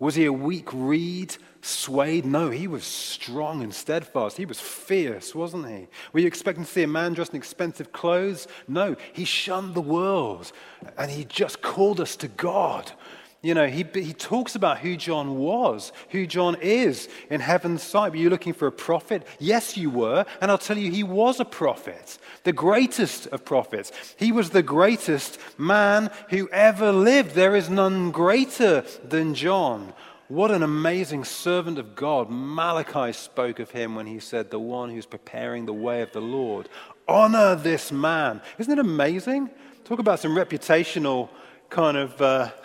Was 0.00 0.14
he 0.14 0.26
a 0.26 0.32
weak 0.32 0.68
reed, 0.72 1.36
swayed? 1.60 2.24
No, 2.24 2.50
he 2.50 2.68
was 2.68 2.84
strong 2.84 3.64
and 3.64 3.74
steadfast. 3.74 4.36
He 4.36 4.46
was 4.46 4.60
fierce, 4.60 5.34
wasn't 5.34 5.68
he? 5.68 5.88
Were 6.12 6.20
you 6.20 6.28
expecting 6.28 6.64
to 6.64 6.70
see 6.70 6.84
a 6.84 6.88
man 6.88 7.14
dressed 7.14 7.32
in 7.32 7.36
expensive 7.36 7.90
clothes? 7.90 8.46
No, 8.68 8.94
he 9.12 9.24
shunned 9.24 9.74
the 9.74 9.80
world 9.80 10.52
and 10.96 11.10
he 11.10 11.24
just 11.24 11.62
called 11.62 12.00
us 12.00 12.14
to 12.16 12.28
God. 12.28 12.92
You 13.40 13.54
know, 13.54 13.68
he, 13.68 13.86
he 13.94 14.12
talks 14.12 14.56
about 14.56 14.78
who 14.78 14.96
John 14.96 15.38
was, 15.38 15.92
who 16.10 16.26
John 16.26 16.56
is 16.60 17.08
in 17.30 17.40
heaven's 17.40 17.84
sight. 17.84 18.10
Were 18.10 18.18
you 18.18 18.30
looking 18.30 18.52
for 18.52 18.66
a 18.66 18.72
prophet? 18.72 19.24
Yes, 19.38 19.76
you 19.76 19.90
were. 19.90 20.26
And 20.40 20.50
I'll 20.50 20.58
tell 20.58 20.76
you, 20.76 20.90
he 20.90 21.04
was 21.04 21.38
a 21.38 21.44
prophet, 21.44 22.18
the 22.42 22.52
greatest 22.52 23.28
of 23.28 23.44
prophets. 23.44 23.92
He 24.18 24.32
was 24.32 24.50
the 24.50 24.62
greatest 24.64 25.38
man 25.56 26.10
who 26.30 26.48
ever 26.48 26.90
lived. 26.90 27.36
There 27.36 27.54
is 27.54 27.70
none 27.70 28.10
greater 28.10 28.84
than 29.04 29.34
John. 29.34 29.92
What 30.26 30.50
an 30.50 30.64
amazing 30.64 31.24
servant 31.24 31.78
of 31.78 31.94
God. 31.94 32.30
Malachi 32.30 33.12
spoke 33.12 33.60
of 33.60 33.70
him 33.70 33.94
when 33.94 34.06
he 34.06 34.18
said, 34.18 34.50
The 34.50 34.58
one 34.58 34.90
who's 34.90 35.06
preparing 35.06 35.64
the 35.64 35.72
way 35.72 36.02
of 36.02 36.10
the 36.10 36.20
Lord. 36.20 36.68
Honor 37.06 37.54
this 37.54 37.92
man. 37.92 38.42
Isn't 38.58 38.72
it 38.72 38.80
amazing? 38.80 39.48
Talk 39.84 40.00
about 40.00 40.18
some 40.18 40.34
reputational 40.34 41.28
kind 41.70 41.96
of. 41.96 42.20
Uh, 42.20 42.50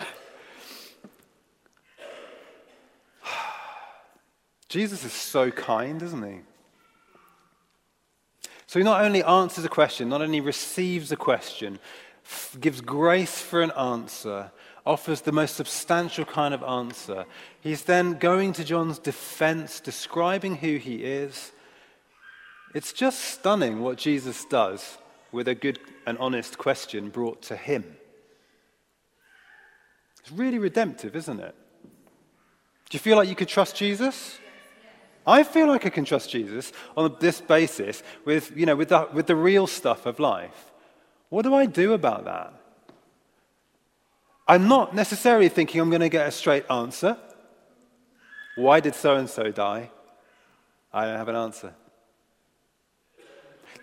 Jesus 4.74 5.06
is 5.06 5.14
so 5.14 5.52
kind, 5.52 6.02
isn't 6.02 6.24
he? 6.24 6.40
So 8.66 8.80
he 8.80 8.84
not 8.84 9.06
only 9.06 9.22
answers 9.22 9.64
a 9.64 9.70
question, 9.70 10.10
not 10.10 10.24
only 10.24 10.42
receives 10.42 11.12
a 11.12 11.16
question, 11.16 11.78
gives 12.60 12.82
grace 12.82 13.40
for 13.40 13.62
an 13.62 13.70
answer, 13.78 14.52
offers 14.84 15.22
the 15.22 15.32
most 15.32 15.56
substantial 15.56 16.26
kind 16.26 16.56
of 16.56 16.64
answer. 16.64 17.26
He's 17.62 17.84
then 17.84 18.14
going 18.18 18.52
to 18.54 18.64
John's 18.64 18.98
defense, 18.98 19.80
describing 19.80 20.56
who 20.56 20.78
he 20.78 21.04
is. 21.04 21.52
It's 22.74 22.94
just 22.94 23.20
stunning 23.20 23.80
what 23.82 24.00
Jesus 24.00 24.44
does 24.46 24.98
with 25.32 25.48
a 25.48 25.54
good 25.54 25.78
and 26.08 26.18
honest 26.18 26.58
question 26.58 27.12
brought 27.12 27.44
to 27.44 27.56
him. 27.56 27.96
It's 30.20 30.32
really 30.32 30.58
redemptive, 30.58 31.16
isn't 31.16 31.42
it? 31.42 31.54
Do 32.90 32.96
you 32.96 33.00
feel 33.00 33.18
like 33.18 33.30
you 33.30 33.36
could 33.36 33.50
trust 33.50 33.76
Jesus? 33.76 34.40
I 35.26 35.44
feel 35.44 35.68
like 35.68 35.86
I 35.86 35.90
can 35.90 36.06
trust 36.06 36.30
Jesus 36.30 36.74
on 36.98 37.16
this 37.20 37.40
basis 37.40 38.04
with, 38.26 38.56
you 38.56 38.66
know, 38.66 38.76
with, 38.76 38.90
the, 38.90 39.08
with 39.14 39.28
the 39.28 39.36
real 39.36 39.68
stuff 39.68 40.06
of 40.06 40.20
life. 40.20 40.72
What 41.30 41.44
do 41.44 41.54
I 41.54 41.66
do 41.66 41.94
about 41.94 42.26
that? 42.26 42.54
I'm 44.48 44.68
not 44.68 44.94
necessarily 44.94 45.48
thinking 45.50 45.80
I'm 45.80 45.90
going 45.90 46.02
to 46.02 46.10
get 46.10 46.28
a 46.28 46.32
straight 46.32 46.70
answer. 46.70 47.18
Why 48.56 48.82
did 48.82 48.96
so 48.96 49.16
and 49.16 49.30
so 49.30 49.50
die? 49.52 49.90
I 50.92 51.06
don't 51.06 51.18
have 51.18 51.30
an 51.30 51.36
answer. 51.36 51.74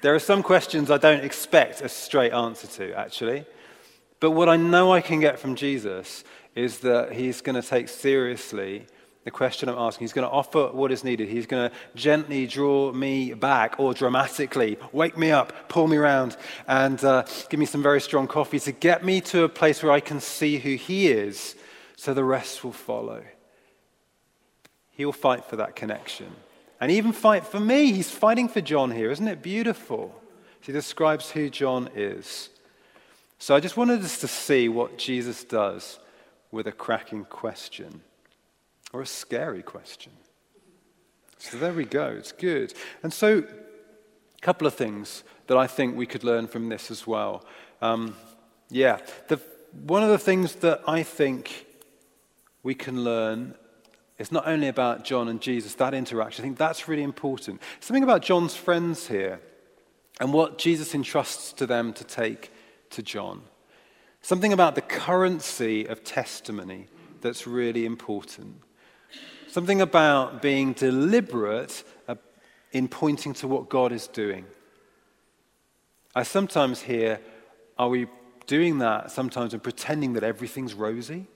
There 0.02 0.14
are 0.14 0.20
some 0.20 0.42
questions 0.42 0.90
I 0.90 0.98
don't 0.98 1.24
expect 1.24 1.80
a 1.80 1.88
straight 1.88 2.32
answer 2.32 2.66
to, 2.66 2.94
actually. 2.94 3.46
But 4.18 4.32
what 4.32 4.48
I 4.48 4.56
know 4.56 4.92
I 4.92 5.00
can 5.00 5.20
get 5.20 5.38
from 5.38 5.56
Jesus 5.56 6.24
is 6.54 6.78
that 6.80 7.12
he's 7.12 7.40
going 7.40 7.60
to 7.60 7.66
take 7.66 7.88
seriously 7.88 8.86
the 9.24 9.30
question 9.30 9.68
I'm 9.68 9.78
asking. 9.78 10.04
He's 10.04 10.12
going 10.12 10.26
to 10.26 10.32
offer 10.32 10.68
what 10.68 10.90
is 10.90 11.04
needed. 11.04 11.28
He's 11.28 11.46
going 11.46 11.70
to 11.70 11.76
gently 11.94 12.46
draw 12.46 12.92
me 12.92 13.34
back 13.34 13.78
or 13.78 13.92
dramatically 13.92 14.78
wake 14.92 15.18
me 15.18 15.30
up, 15.30 15.68
pull 15.68 15.88
me 15.88 15.96
around, 15.96 16.36
and 16.66 17.02
uh, 17.04 17.24
give 17.50 17.60
me 17.60 17.66
some 17.66 17.82
very 17.82 18.00
strong 18.00 18.26
coffee 18.26 18.58
to 18.60 18.72
get 18.72 19.04
me 19.04 19.20
to 19.22 19.44
a 19.44 19.48
place 19.48 19.82
where 19.82 19.92
I 19.92 20.00
can 20.00 20.20
see 20.20 20.58
who 20.58 20.74
He 20.74 21.08
is 21.08 21.54
so 21.96 22.14
the 22.14 22.24
rest 22.24 22.64
will 22.64 22.72
follow. 22.72 23.22
He 24.90 25.04
will 25.04 25.12
fight 25.12 25.44
for 25.44 25.56
that 25.56 25.76
connection. 25.76 26.34
And 26.80 26.90
even 26.90 27.12
fight 27.12 27.46
for 27.46 27.60
me. 27.60 27.92
He's 27.92 28.10
fighting 28.10 28.48
for 28.48 28.62
John 28.62 28.90
here. 28.90 29.10
Isn't 29.10 29.28
it 29.28 29.42
beautiful? 29.42 30.18
He 30.62 30.72
describes 30.72 31.30
who 31.30 31.50
John 31.50 31.90
is. 31.94 32.48
So 33.38 33.54
I 33.54 33.60
just 33.60 33.76
wanted 33.76 34.02
us 34.02 34.18
to 34.20 34.28
see 34.28 34.68
what 34.70 34.96
Jesus 34.96 35.44
does 35.44 35.98
with 36.50 36.66
a 36.66 36.72
cracking 36.72 37.26
question 37.26 38.00
or 38.92 39.02
a 39.02 39.06
scary 39.06 39.62
question. 39.62 40.12
So 41.38 41.56
there 41.56 41.72
we 41.72 41.84
go. 41.84 42.06
It's 42.08 42.32
good. 42.32 42.74
And 43.02 43.12
so, 43.12 43.38
a 43.38 44.40
couple 44.40 44.66
of 44.66 44.74
things 44.74 45.24
that 45.46 45.56
I 45.56 45.66
think 45.66 45.96
we 45.96 46.06
could 46.06 46.22
learn 46.22 46.46
from 46.46 46.68
this 46.68 46.90
as 46.90 47.06
well. 47.06 47.44
Um, 47.80 48.14
yeah, 48.68 48.98
the, 49.28 49.40
one 49.86 50.02
of 50.02 50.10
the 50.10 50.18
things 50.18 50.56
that 50.56 50.82
I 50.86 51.02
think 51.02 51.66
we 52.62 52.74
can 52.74 53.04
learn 53.04 53.54
is 54.18 54.30
not 54.30 54.46
only 54.46 54.68
about 54.68 55.02
John 55.02 55.28
and 55.28 55.40
Jesus, 55.40 55.74
that 55.76 55.94
interaction. 55.94 56.44
I 56.44 56.48
think 56.48 56.58
that's 56.58 56.88
really 56.88 57.02
important. 57.02 57.60
Something 57.80 58.02
about 58.02 58.22
John's 58.22 58.54
friends 58.54 59.08
here 59.08 59.40
and 60.20 60.34
what 60.34 60.58
Jesus 60.58 60.94
entrusts 60.94 61.54
to 61.54 61.66
them 61.66 61.94
to 61.94 62.04
take 62.04 62.52
to 62.90 63.02
John. 63.02 63.42
Something 64.20 64.52
about 64.52 64.74
the 64.74 64.82
currency 64.82 65.86
of 65.86 66.04
testimony 66.04 66.88
that's 67.22 67.46
really 67.46 67.86
important. 67.86 68.60
Something 69.50 69.80
about 69.80 70.42
being 70.42 70.74
deliberate 70.74 71.82
uh, 72.06 72.14
in 72.70 72.86
pointing 72.86 73.32
to 73.34 73.48
what 73.48 73.68
God 73.68 73.90
is 73.90 74.06
doing. 74.06 74.44
I 76.14 76.22
sometimes 76.22 76.82
hear, 76.82 77.18
are 77.76 77.88
we 77.88 78.06
doing 78.46 78.78
that 78.78 79.10
sometimes 79.10 79.52
and 79.52 79.60
pretending 79.60 80.12
that 80.12 80.22
everything's 80.22 80.72
rosy? 80.72 81.26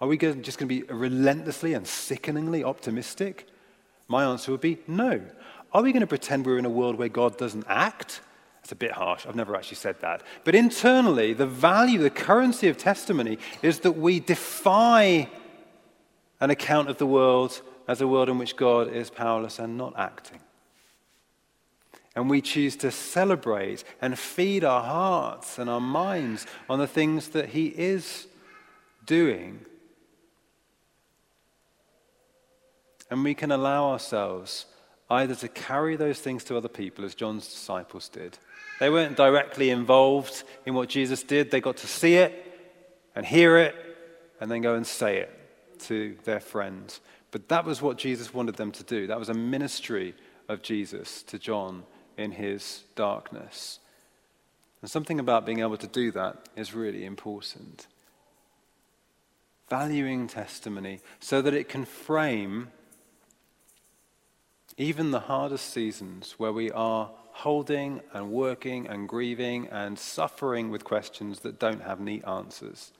Are 0.00 0.06
we 0.06 0.16
just 0.16 0.56
going 0.56 0.68
to 0.68 0.82
be 0.82 0.82
relentlessly 0.84 1.74
and 1.74 1.84
sickeningly 1.84 2.62
optimistic? 2.62 3.48
My 4.06 4.22
answer 4.22 4.52
would 4.52 4.60
be 4.60 4.78
no. 4.86 5.20
Are 5.72 5.82
we 5.82 5.90
going 5.90 6.02
to 6.02 6.06
pretend 6.06 6.46
we're 6.46 6.58
in 6.58 6.64
a 6.64 6.70
world 6.70 6.94
where 6.94 7.08
God 7.08 7.38
doesn't 7.38 7.64
act? 7.66 8.20
It's 8.62 8.70
a 8.70 8.76
bit 8.76 8.92
harsh. 8.92 9.26
I've 9.26 9.34
never 9.34 9.56
actually 9.56 9.78
said 9.78 10.00
that. 10.02 10.22
But 10.44 10.54
internally, 10.54 11.32
the 11.32 11.46
value, 11.46 11.98
the 11.98 12.08
currency 12.08 12.68
of 12.68 12.78
testimony 12.78 13.38
is 13.62 13.80
that 13.80 13.98
we 13.98 14.20
defy 14.20 15.28
an 16.40 16.50
account 16.50 16.88
of 16.88 16.98
the 16.98 17.06
world 17.06 17.60
as 17.86 18.00
a 18.00 18.06
world 18.06 18.28
in 18.28 18.38
which 18.38 18.56
God 18.56 18.92
is 18.92 19.10
powerless 19.10 19.58
and 19.58 19.76
not 19.76 19.94
acting. 19.96 20.40
And 22.14 22.28
we 22.28 22.40
choose 22.40 22.76
to 22.76 22.90
celebrate 22.90 23.84
and 24.00 24.18
feed 24.18 24.64
our 24.64 24.82
hearts 24.82 25.58
and 25.58 25.70
our 25.70 25.80
minds 25.80 26.46
on 26.68 26.78
the 26.78 26.86
things 26.86 27.28
that 27.28 27.50
He 27.50 27.66
is 27.66 28.26
doing. 29.06 29.64
And 33.10 33.24
we 33.24 33.34
can 33.34 33.50
allow 33.50 33.90
ourselves 33.90 34.66
either 35.10 35.34
to 35.36 35.48
carry 35.48 35.96
those 35.96 36.18
things 36.18 36.44
to 36.44 36.56
other 36.56 36.68
people, 36.68 37.04
as 37.04 37.14
John's 37.14 37.46
disciples 37.46 38.08
did. 38.08 38.36
They 38.80 38.90
weren't 38.90 39.16
directly 39.16 39.70
involved 39.70 40.44
in 40.66 40.74
what 40.74 40.88
Jesus 40.90 41.22
did, 41.22 41.50
they 41.50 41.60
got 41.60 41.78
to 41.78 41.86
see 41.86 42.16
it 42.16 42.44
and 43.16 43.24
hear 43.24 43.56
it 43.56 43.74
and 44.40 44.50
then 44.50 44.60
go 44.60 44.74
and 44.74 44.86
say 44.86 45.18
it 45.18 45.37
to 45.80 46.16
their 46.24 46.40
friends. 46.40 47.00
But 47.30 47.48
that 47.48 47.64
was 47.64 47.82
what 47.82 47.98
Jesus 47.98 48.32
wanted 48.32 48.56
them 48.56 48.72
to 48.72 48.82
do. 48.82 49.06
That 49.06 49.18
was 49.18 49.28
a 49.28 49.34
ministry 49.34 50.14
of 50.48 50.62
Jesus 50.62 51.22
to 51.24 51.38
John 51.38 51.84
in 52.16 52.32
his 52.32 52.84
darkness. 52.94 53.78
And 54.80 54.90
something 54.90 55.20
about 55.20 55.44
being 55.44 55.60
able 55.60 55.76
to 55.76 55.86
do 55.86 56.10
that 56.12 56.48
is 56.56 56.74
really 56.74 57.04
important. 57.04 57.86
Valuing 59.68 60.26
testimony 60.26 61.00
so 61.20 61.42
that 61.42 61.54
it 61.54 61.68
can 61.68 61.84
frame 61.84 62.68
even 64.76 65.10
the 65.10 65.20
hardest 65.20 65.70
seasons 65.70 66.36
where 66.38 66.52
we 66.52 66.70
are 66.70 67.10
holding 67.32 68.00
and 68.12 68.30
working 68.30 68.86
and 68.86 69.08
grieving 69.08 69.66
and 69.68 69.98
suffering 69.98 70.70
with 70.70 70.84
questions 70.84 71.40
that 71.40 71.58
don't 71.58 71.82
have 71.82 72.00
neat 72.00 72.26
answers. 72.26 72.92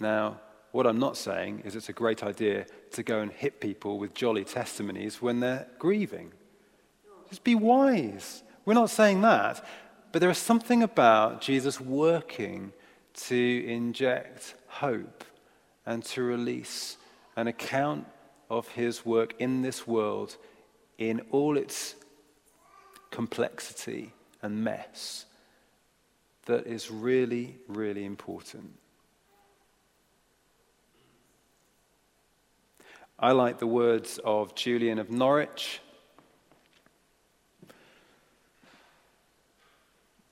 Now, 0.00 0.40
what 0.72 0.86
I'm 0.86 0.98
not 0.98 1.16
saying 1.16 1.62
is 1.64 1.76
it's 1.76 1.90
a 1.90 1.92
great 1.92 2.24
idea 2.24 2.66
to 2.92 3.02
go 3.02 3.20
and 3.20 3.30
hit 3.30 3.60
people 3.60 3.98
with 3.98 4.14
jolly 4.14 4.44
testimonies 4.44 5.20
when 5.20 5.40
they're 5.40 5.66
grieving. 5.78 6.32
Just 7.28 7.44
be 7.44 7.54
wise. 7.54 8.42
We're 8.64 8.74
not 8.74 8.90
saying 8.90 9.20
that. 9.20 9.64
But 10.10 10.20
there 10.20 10.30
is 10.30 10.38
something 10.38 10.82
about 10.82 11.40
Jesus 11.40 11.80
working 11.80 12.72
to 13.14 13.64
inject 13.66 14.54
hope 14.66 15.24
and 15.86 16.02
to 16.04 16.22
release 16.22 16.96
an 17.36 17.46
account 17.46 18.06
of 18.48 18.68
his 18.68 19.04
work 19.04 19.34
in 19.38 19.62
this 19.62 19.86
world 19.86 20.36
in 20.98 21.20
all 21.30 21.56
its 21.56 21.94
complexity 23.10 24.12
and 24.42 24.64
mess 24.64 25.26
that 26.46 26.66
is 26.66 26.90
really, 26.90 27.58
really 27.68 28.04
important. 28.04 28.72
I 33.22 33.32
like 33.32 33.58
the 33.58 33.66
words 33.66 34.18
of 34.24 34.54
Julian 34.54 34.98
of 34.98 35.10
Norwich. 35.10 35.82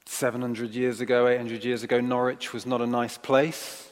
700 0.06 0.74
years 0.74 1.02
ago, 1.02 1.28
800 1.28 1.64
years 1.64 1.82
ago, 1.82 2.00
Norwich 2.00 2.54
was 2.54 2.64
not 2.64 2.80
a 2.80 2.86
nice 2.86 3.18
place. 3.18 3.90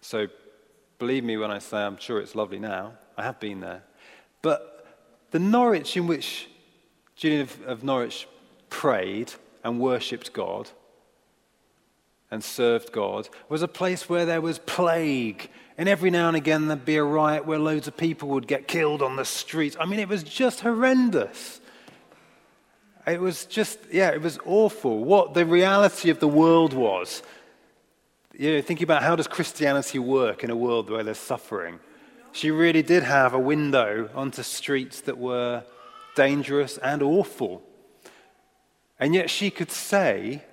So 0.00 0.28
believe 1.00 1.24
me 1.24 1.36
when 1.36 1.50
I 1.50 1.58
say 1.58 1.78
I'm 1.78 1.96
sure 1.96 2.20
it's 2.20 2.36
lovely 2.36 2.60
now. 2.60 2.92
I 3.18 3.24
have 3.24 3.40
been 3.40 3.58
there. 3.58 3.82
But 4.42 4.86
the 5.32 5.40
Norwich 5.40 5.96
in 5.96 6.06
which 6.06 6.48
Julian 7.16 7.40
of, 7.40 7.62
of 7.66 7.82
Norwich 7.82 8.28
prayed 8.70 9.32
and 9.64 9.80
worshipped 9.80 10.32
God 10.32 10.70
and 12.30 12.44
served 12.44 12.92
God 12.92 13.28
was 13.48 13.60
a 13.60 13.68
place 13.68 14.08
where 14.08 14.24
there 14.24 14.40
was 14.40 14.60
plague. 14.60 15.50
And 15.82 15.88
every 15.88 16.10
now 16.10 16.28
and 16.28 16.36
again 16.36 16.68
there'd 16.68 16.84
be 16.84 16.94
a 16.94 17.02
riot 17.02 17.44
where 17.44 17.58
loads 17.58 17.88
of 17.88 17.96
people 17.96 18.28
would 18.28 18.46
get 18.46 18.68
killed 18.68 19.02
on 19.02 19.16
the 19.16 19.24
streets. 19.24 19.76
I 19.80 19.84
mean, 19.84 19.98
it 19.98 20.08
was 20.08 20.22
just 20.22 20.60
horrendous. 20.60 21.60
It 23.04 23.20
was 23.20 23.46
just, 23.46 23.80
yeah, 23.90 24.10
it 24.10 24.22
was 24.22 24.38
awful. 24.46 25.02
What 25.02 25.34
the 25.34 25.44
reality 25.44 26.08
of 26.10 26.20
the 26.20 26.28
world 26.28 26.72
was. 26.72 27.24
You 28.38 28.52
know, 28.52 28.62
thinking 28.62 28.84
about 28.84 29.02
how 29.02 29.16
does 29.16 29.26
Christianity 29.26 29.98
work 29.98 30.44
in 30.44 30.50
a 30.50 30.56
world 30.56 30.88
where 30.88 31.02
there's 31.02 31.18
suffering. 31.18 31.80
She 32.30 32.52
really 32.52 32.84
did 32.84 33.02
have 33.02 33.34
a 33.34 33.40
window 33.40 34.08
onto 34.14 34.44
streets 34.44 35.00
that 35.00 35.18
were 35.18 35.64
dangerous 36.14 36.78
and 36.78 37.02
awful. 37.02 37.60
And 39.00 39.16
yet 39.16 39.30
she 39.30 39.50
could 39.50 39.72
say, 39.72 40.44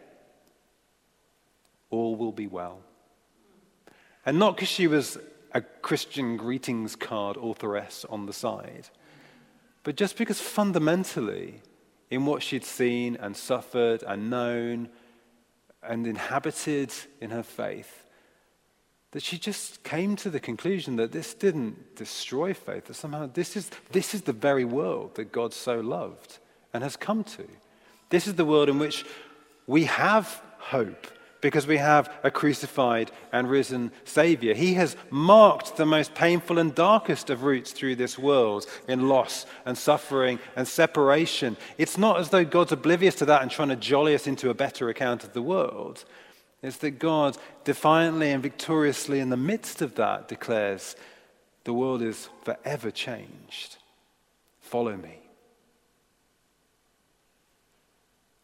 All 1.91 2.15
will 2.15 2.31
be 2.31 2.47
well. 2.47 2.79
And 4.25 4.37
not 4.37 4.55
because 4.55 4.69
she 4.69 4.87
was 4.87 5.17
a 5.53 5.61
Christian 5.61 6.37
greetings 6.37 6.95
card 6.95 7.37
authoress 7.37 8.05
on 8.09 8.25
the 8.25 8.33
side, 8.33 8.89
but 9.83 9.95
just 9.95 10.17
because 10.17 10.39
fundamentally, 10.39 11.61
in 12.09 12.25
what 12.25 12.43
she'd 12.43 12.65
seen 12.65 13.15
and 13.17 13.35
suffered 13.35 14.03
and 14.03 14.29
known 14.29 14.89
and 15.81 16.05
inhabited 16.05 16.91
in 17.21 17.29
her 17.29 17.43
faith, 17.43 18.05
that 19.11 19.23
she 19.23 19.37
just 19.37 19.83
came 19.83 20.15
to 20.15 20.29
the 20.29 20.39
conclusion 20.39 20.95
that 20.97 21.11
this 21.11 21.33
didn't 21.33 21.95
destroy 21.95 22.53
faith, 22.53 22.85
that 22.85 22.93
somehow 22.93 23.29
this 23.33 23.55
is, 23.55 23.71
this 23.91 24.13
is 24.13 24.23
the 24.23 24.33
very 24.33 24.65
world 24.65 25.15
that 25.15 25.31
God 25.31 25.53
so 25.53 25.79
loved 25.79 26.37
and 26.73 26.83
has 26.83 26.95
come 26.95 27.23
to. 27.23 27.47
This 28.09 28.27
is 28.27 28.35
the 28.35 28.45
world 28.45 28.69
in 28.69 28.77
which 28.77 29.05
we 29.65 29.85
have 29.85 30.41
hope 30.57 31.07
because 31.41 31.65
we 31.65 31.77
have 31.77 32.11
a 32.23 32.31
crucified 32.31 33.11
and 33.31 33.49
risen 33.49 33.91
Savior. 34.03 34.53
He 34.53 34.73
has 34.73 34.95
marked 35.09 35.77
the 35.77 35.85
most 35.85 36.13
painful 36.13 36.59
and 36.59 36.75
darkest 36.75 37.29
of 37.29 37.43
routes 37.43 37.71
through 37.71 37.95
this 37.95 38.17
world 38.17 38.65
in 38.87 39.07
loss 39.07 39.45
and 39.65 39.77
suffering 39.77 40.39
and 40.55 40.67
separation. 40.67 41.55
It's 41.77 41.97
not 41.97 42.19
as 42.19 42.29
though 42.29 42.45
God's 42.45 42.73
oblivious 42.73 43.15
to 43.15 43.25
that 43.25 43.41
and 43.41 43.49
trying 43.49 43.69
to 43.69 43.75
jolly 43.75 44.15
us 44.15 44.27
into 44.27 44.49
a 44.49 44.53
better 44.53 44.89
account 44.89 45.23
of 45.23 45.33
the 45.33 45.41
world. 45.41 46.03
It's 46.61 46.77
that 46.77 46.99
God 46.99 47.37
defiantly 47.63 48.31
and 48.31 48.43
victoriously, 48.43 49.19
in 49.19 49.29
the 49.29 49.37
midst 49.37 49.81
of 49.81 49.95
that, 49.95 50.27
declares, 50.27 50.95
The 51.63 51.73
world 51.73 52.01
is 52.01 52.27
forever 52.43 52.91
changed. 52.91 53.77
Follow 54.59 54.97
me. 54.97 55.19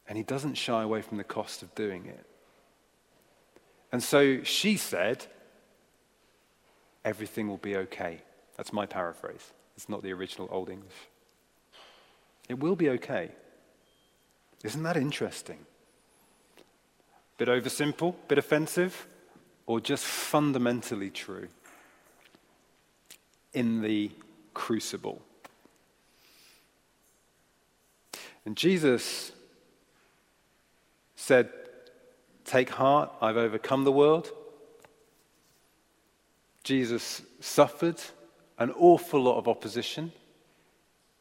And 0.07 0.17
he 0.17 0.23
doesn't 0.23 0.53
shy 0.53 0.81
away 0.81 1.01
from 1.01 1.17
the 1.17 1.23
cost 1.23 1.61
of 1.61 1.73
doing 1.75 2.05
it. 2.05 2.25
And 3.95 4.03
so 4.03 4.43
she 4.43 4.75
said, 4.75 5.25
Everything 7.05 7.47
will 7.47 7.55
be 7.55 7.77
okay. 7.77 8.19
That's 8.57 8.73
my 8.73 8.85
paraphrase. 8.85 9.53
It's 9.77 9.87
not 9.87 10.03
the 10.03 10.11
original 10.11 10.49
Old 10.51 10.69
English. 10.69 10.91
It 12.49 12.59
will 12.59 12.75
be 12.75 12.89
okay. 12.89 13.31
Isn't 14.65 14.83
that 14.83 14.97
interesting? 14.97 15.59
Bit 17.37 17.47
oversimple, 17.47 18.15
bit 18.27 18.37
offensive, 18.37 19.07
or 19.65 19.79
just 19.79 20.03
fundamentally 20.03 21.09
true 21.09 21.47
in 23.53 23.81
the 23.81 24.11
crucible. 24.53 25.21
And 28.45 28.57
Jesus 28.57 29.31
said, 31.15 31.49
Take 32.45 32.69
heart, 32.69 33.11
I've 33.21 33.37
overcome 33.37 33.83
the 33.83 33.91
world. 33.91 34.31
Jesus 36.63 37.23
suffered 37.39 38.01
an 38.57 38.71
awful 38.71 39.21
lot 39.21 39.37
of 39.37 39.47
opposition. 39.47 40.11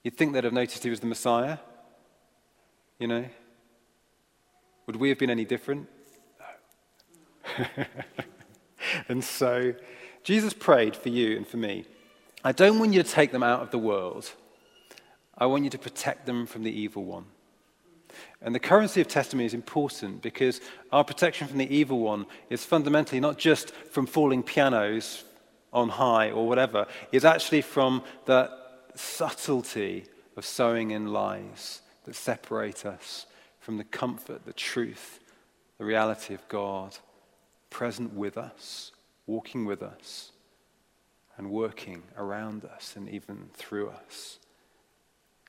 You'd 0.03 0.17
think 0.17 0.35
they'd 0.35 0.45
have 0.45 0.53
noticed 0.53 0.85
he 0.85 0.91
was 0.91 1.01
the 1.01 1.07
Messiah. 1.07 1.59
You 2.99 3.09
know? 3.09 3.25
Would 4.87 4.97
we 4.97 5.09
have 5.09 5.19
been 5.19 5.31
any 5.31 5.47
different? 5.47 5.89
No. 7.59 7.65
and 9.09 9.25
so 9.25 9.75
Jesus 10.23 10.53
prayed 10.53 10.95
for 10.95 11.09
you 11.09 11.37
and 11.37 11.47
for 11.47 11.57
me. 11.57 11.87
I 12.45 12.53
don't 12.53 12.79
want 12.79 12.93
you 12.93 13.03
to 13.03 13.09
take 13.09 13.33
them 13.33 13.43
out 13.43 13.63
of 13.63 13.71
the 13.71 13.79
world. 13.79 14.31
I 15.37 15.47
want 15.47 15.65
you 15.65 15.71
to 15.71 15.79
protect 15.79 16.27
them 16.27 16.47
from 16.47 16.63
the 16.63 16.71
evil 16.71 17.05
one. 17.05 17.25
And 18.41 18.55
the 18.55 18.61
currency 18.61 19.01
of 19.01 19.09
testimony 19.09 19.47
is 19.47 19.55
important 19.55 20.23
because 20.23 20.61
our 20.93 21.05
protection 21.05 21.47
from 21.47 21.59
the 21.59 21.75
evil 21.75 22.01
one 22.01 22.27
is 22.51 22.65
fundamentally 22.65 23.21
not 23.21 23.39
just 23.39 23.71
from 23.91 24.07
falling 24.07 24.43
pianos 24.43 25.25
on 25.73 25.89
high 25.89 26.31
or 26.31 26.47
whatever, 26.47 26.87
it's 27.13 27.25
actually 27.25 27.63
from 27.63 28.03
the 28.27 28.51
subtlety 28.95 30.05
of 30.37 30.45
sowing 30.45 30.91
in 30.91 31.13
lies 31.13 31.81
that 32.05 32.15
separate 32.15 32.87
us 32.87 33.27
from 33.61 33.79
the 33.79 33.85
comfort, 33.85 34.45
the 34.45 34.53
truth, 34.53 35.21
the 35.79 35.85
reality 35.85 36.35
of 36.35 36.47
God 36.49 36.97
present 37.71 38.13
with 38.15 38.37
us, 38.37 38.93
walking 39.27 39.65
with 39.65 39.83
us, 39.83 40.33
and 41.37 41.51
working 41.51 42.03
around 42.17 42.65
us 42.65 42.95
and 42.97 43.09
even 43.09 43.49
through 43.55 43.89
us. 43.89 44.39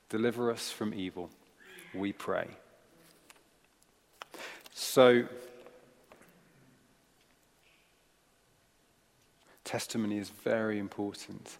Deliver 0.08 0.50
us 0.50 0.70
from 0.70 0.94
evil, 0.94 1.30
we 1.98 2.12
pray. 2.12 2.48
So, 4.72 5.24
testimony 9.64 10.18
is 10.18 10.30
very 10.30 10.78
important. 10.78 11.56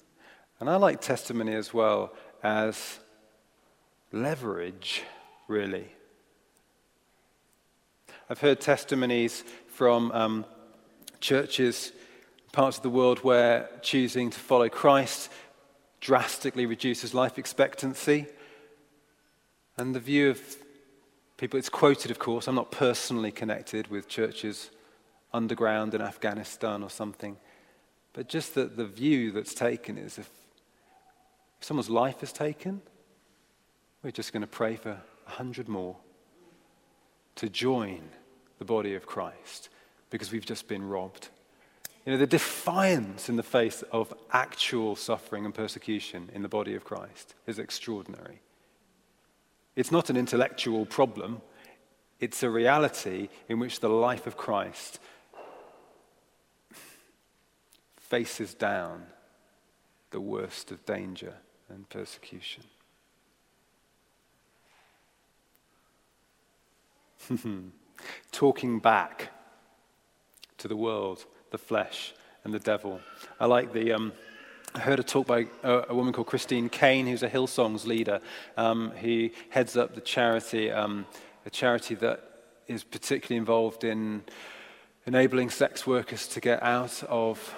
And 0.61 0.70
I 0.70 0.77
like 0.77 1.01
testimony 1.01 1.55
as 1.55 1.75
well 1.75 2.14
as 2.42 2.99
leverage, 4.12 5.03
really. 5.49 5.88
I've 8.29 8.40
heard 8.40 8.61
testimonies 8.61 9.44
from 9.68 10.11
um, 10.12 10.46
churches, 11.20 11.92
parts 12.53 12.79
of 12.79 12.83
the 12.83 12.90
world 12.90 13.18
where 13.20 13.68
choosing 13.83 14.31
to 14.31 14.38
follow 14.38 14.68
Christ 14.68 15.31
drastically 16.01 16.66
reduces 16.66 17.14
life 17.14 17.38
expectancy. 17.38 18.27
And 19.78 19.94
the 19.94 20.00
view 20.00 20.30
of 20.30 20.40
people, 21.36 21.58
it's 21.58 21.68
quoted, 21.68 22.10
of 22.10 22.18
course, 22.18 22.48
I'm 22.48 22.54
not 22.54 22.70
personally 22.70 23.30
connected 23.30 23.88
with 23.88 24.08
churches 24.08 24.70
underground 25.32 25.94
in 25.94 26.00
Afghanistan 26.00 26.82
or 26.82 26.88
something, 26.88 27.36
but 28.14 28.28
just 28.28 28.54
that 28.54 28.76
the 28.76 28.86
view 28.86 29.30
that's 29.32 29.52
taken 29.52 29.98
is 29.98 30.18
if 30.18 30.30
someone's 31.60 31.90
life 31.90 32.22
is 32.22 32.32
taken, 32.32 32.80
we're 34.02 34.10
just 34.10 34.32
going 34.32 34.40
to 34.40 34.46
pray 34.46 34.76
for 34.76 34.90
a 35.26 35.30
hundred 35.30 35.68
more 35.68 35.96
to 37.34 37.48
join 37.50 38.00
the 38.58 38.64
body 38.64 38.94
of 38.94 39.04
Christ 39.04 39.68
because 40.08 40.32
we've 40.32 40.46
just 40.46 40.68
been 40.68 40.88
robbed. 40.88 41.28
You 42.06 42.12
know, 42.12 42.18
the 42.18 42.26
defiance 42.26 43.28
in 43.28 43.36
the 43.36 43.42
face 43.42 43.82
of 43.92 44.14
actual 44.32 44.96
suffering 44.96 45.44
and 45.44 45.52
persecution 45.52 46.30
in 46.32 46.42
the 46.42 46.48
body 46.48 46.74
of 46.74 46.84
Christ 46.84 47.34
is 47.46 47.58
extraordinary. 47.58 48.40
It's 49.76 49.92
not 49.92 50.08
an 50.08 50.16
intellectual 50.16 50.86
problem, 50.86 51.42
it's 52.18 52.42
a 52.42 52.48
reality 52.48 53.28
in 53.46 53.58
which 53.60 53.80
the 53.80 53.90
life 53.90 54.26
of 54.26 54.38
Christ 54.38 54.98
faces 57.98 58.54
down 58.54 59.04
the 60.10 60.20
worst 60.20 60.70
of 60.70 60.86
danger 60.86 61.34
and 61.68 61.86
persecution. 61.90 62.62
Talking 68.32 68.78
back 68.78 69.30
to 70.58 70.68
the 70.68 70.76
world, 70.76 71.26
the 71.50 71.58
flesh, 71.58 72.14
and 72.44 72.54
the 72.54 72.58
devil. 72.58 73.00
I 73.38 73.46
like 73.46 73.72
the. 73.72 73.92
Um, 73.92 74.12
I 74.76 74.80
heard 74.80 75.00
a 75.00 75.02
talk 75.02 75.26
by 75.26 75.46
a, 75.62 75.84
a, 75.88 75.94
woman 75.94 76.12
called 76.12 76.26
Christine 76.26 76.68
Caine, 76.68 77.06
who's 77.06 77.22
a 77.22 77.30
Hillsongs 77.30 77.86
leader. 77.86 78.20
Um, 78.58 78.92
he 78.94 79.32
heads 79.48 79.74
up 79.74 79.94
the 79.94 80.02
charity, 80.02 80.70
um, 80.70 81.06
a 81.46 81.50
charity 81.50 81.94
that 81.94 82.22
is 82.66 82.84
particularly 82.84 83.38
involved 83.38 83.84
in 83.84 84.22
enabling 85.06 85.48
sex 85.48 85.86
workers 85.86 86.28
to 86.28 86.40
get 86.40 86.62
out 86.62 87.02
of 87.04 87.54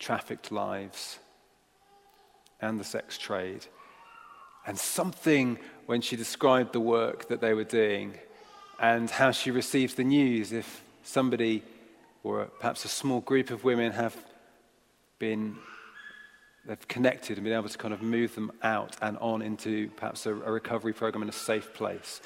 trafficked 0.00 0.50
lives 0.50 1.20
and 2.60 2.80
the 2.80 2.84
sex 2.84 3.16
trade. 3.16 3.66
And 4.66 4.76
something, 4.76 5.56
when 5.86 6.00
she 6.00 6.16
described 6.16 6.72
the 6.72 6.80
work 6.80 7.28
that 7.28 7.40
they 7.40 7.54
were 7.54 7.62
doing, 7.62 8.14
and 8.80 9.08
how 9.08 9.30
she 9.30 9.52
receives 9.52 9.94
the 9.94 10.02
news 10.02 10.50
if 10.50 10.82
somebody 11.04 11.62
or 12.24 12.46
perhaps 12.58 12.84
a 12.84 12.88
small 12.88 13.20
group 13.20 13.50
of 13.50 13.62
women 13.62 13.92
have 13.92 14.16
been 15.22 15.56
they've 16.66 16.88
connected 16.88 17.38
and 17.38 17.44
been 17.44 17.52
able 17.52 17.68
to 17.68 17.78
kind 17.78 17.94
of 17.94 18.02
move 18.02 18.34
them 18.34 18.50
out 18.64 18.96
and 19.00 19.16
on 19.18 19.40
into 19.40 19.88
perhaps 19.90 20.26
a, 20.26 20.34
a 20.34 20.50
recovery 20.50 20.92
program 20.92 21.22
in 21.22 21.28
a 21.28 21.32
safe 21.32 21.72
place. 21.74 22.20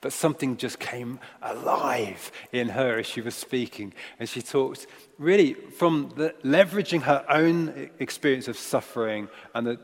But 0.00 0.12
something 0.12 0.56
just 0.56 0.80
came 0.80 1.20
alive 1.42 2.32
in 2.50 2.70
her 2.70 2.98
as 2.98 3.06
she 3.06 3.20
was 3.20 3.36
speaking. 3.36 3.94
And 4.18 4.28
she 4.28 4.42
talked 4.42 4.88
really 5.16 5.54
from 5.54 6.12
the, 6.16 6.34
leveraging 6.42 7.02
her 7.02 7.24
own 7.28 7.90
experience 8.00 8.48
of 8.48 8.56
suffering 8.56 9.28
and, 9.54 9.66
the, 9.68 9.78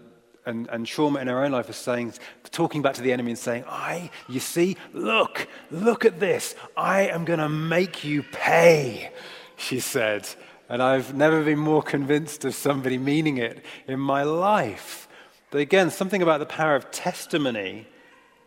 and, 0.45 0.69
and 0.69 0.87
trauma 0.87 1.21
in 1.21 1.29
her 1.29 1.45
own 1.45 1.53
life, 1.53 1.69
of 1.69 1.77
saying, 1.77 2.15
talking 2.51 2.83
back 2.83 2.95
to 2.95 3.03
the 3.03 3.13
enemy 3.13 3.31
and 3.31 3.39
saying, 3.39 3.63
I, 3.69 4.11
you 4.29 4.41
see, 4.41 4.77
look, 4.93 5.47
look 5.71 6.05
at 6.05 6.19
this. 6.19 6.57
I 6.77 7.03
am 7.03 7.25
going 7.25 7.39
to 7.39 7.49
make 7.49 8.03
you 8.03 8.25
pay, 8.25 9.13
she 9.57 9.79
said. 9.79 10.29
And 10.69 10.83
I've 10.83 11.15
never 11.15 11.43
been 11.45 11.59
more 11.59 11.83
convinced 11.83 12.45
of 12.45 12.55
somebody 12.55 12.99
meaning 12.99 13.39
it 13.39 13.65
in 13.87 14.01
my 14.01 14.25
life. 14.25 15.09
But 15.51 15.61
again, 15.61 15.91
something 15.91 16.23
about 16.23 16.41
the 16.41 16.47
power 16.47 16.75
of 16.75 16.91
testimony 16.91 17.87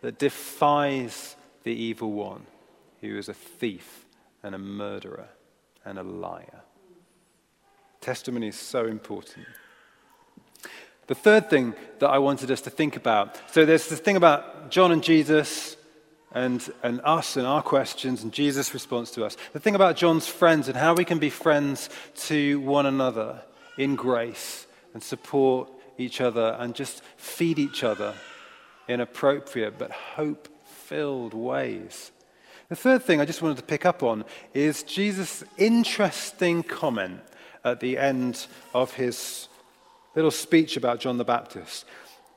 that 0.02 0.18
defies 0.18 1.36
the 1.62 1.72
evil 1.72 2.12
one, 2.12 2.46
who 3.00 3.16
is 3.16 3.28
a 3.28 3.34
thief 3.34 4.06
and 4.42 4.54
a 4.54 4.58
murderer 4.58 5.28
and 5.84 5.98
a 5.98 6.02
liar. 6.02 6.62
Testimony 8.00 8.48
is 8.48 8.56
so 8.56 8.86
important. 8.86 9.46
The 11.06 11.14
third 11.14 11.50
thing 11.50 11.74
that 11.98 12.08
I 12.08 12.18
wanted 12.18 12.50
us 12.50 12.60
to 12.62 12.70
think 12.70 12.96
about 12.96 13.36
so 13.50 13.64
there's 13.64 13.88
this 13.88 13.98
thing 13.98 14.16
about 14.16 14.70
John 14.70 14.92
and 14.92 15.02
Jesus 15.02 15.76
and, 16.32 16.70
and 16.82 17.00
us 17.04 17.36
and 17.36 17.46
our 17.46 17.62
questions 17.62 18.22
and 18.22 18.32
Jesus' 18.32 18.72
response 18.72 19.10
to 19.12 19.24
us. 19.24 19.36
The 19.52 19.60
thing 19.60 19.74
about 19.74 19.96
John's 19.96 20.28
friends 20.28 20.68
and 20.68 20.76
how 20.76 20.94
we 20.94 21.04
can 21.04 21.18
be 21.18 21.30
friends 21.30 21.90
to 22.26 22.60
one 22.60 22.86
another 22.86 23.42
in 23.76 23.96
grace 23.96 24.66
and 24.94 25.02
support 25.02 25.70
each 25.98 26.20
other 26.20 26.56
and 26.58 26.74
just 26.74 27.02
feed 27.16 27.58
each 27.58 27.84
other 27.84 28.14
in 28.88 29.00
appropriate 29.00 29.78
but 29.78 29.90
hope 29.90 30.48
filled 30.64 31.34
ways. 31.34 32.10
The 32.68 32.76
third 32.76 33.02
thing 33.02 33.20
I 33.20 33.24
just 33.24 33.42
wanted 33.42 33.56
to 33.56 33.64
pick 33.64 33.84
up 33.84 34.02
on 34.02 34.24
is 34.54 34.82
Jesus' 34.84 35.42
interesting 35.56 36.62
comment 36.62 37.20
at 37.64 37.80
the 37.80 37.98
end 37.98 38.46
of 38.74 38.94
his 38.94 39.48
little 40.14 40.30
speech 40.30 40.76
about 40.76 41.00
John 41.00 41.18
the 41.18 41.24
Baptist. 41.24 41.84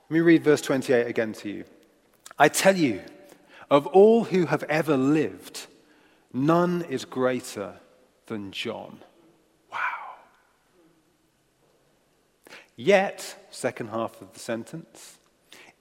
Let 0.09 0.15
me 0.15 0.19
read 0.21 0.43
verse 0.43 0.61
28 0.61 1.07
again 1.07 1.33
to 1.33 1.49
you. 1.49 1.63
I 2.37 2.49
tell 2.49 2.75
you, 2.75 3.01
of 3.70 3.88
all 3.88 4.26
who 4.26 4.47
have 4.47 4.64
ever 4.64 4.97
lived, 4.97 5.68
none 6.32 6.86
is 6.89 7.05
greater 7.05 7.76
than 8.28 8.51
John. 8.51 8.99
Wow. 9.72 9.80
Yet, 12.76 13.47
second 13.51 13.89
half 13.89 14.22
of 14.22 14.34
the 14.34 14.39
sentence, 14.39 15.18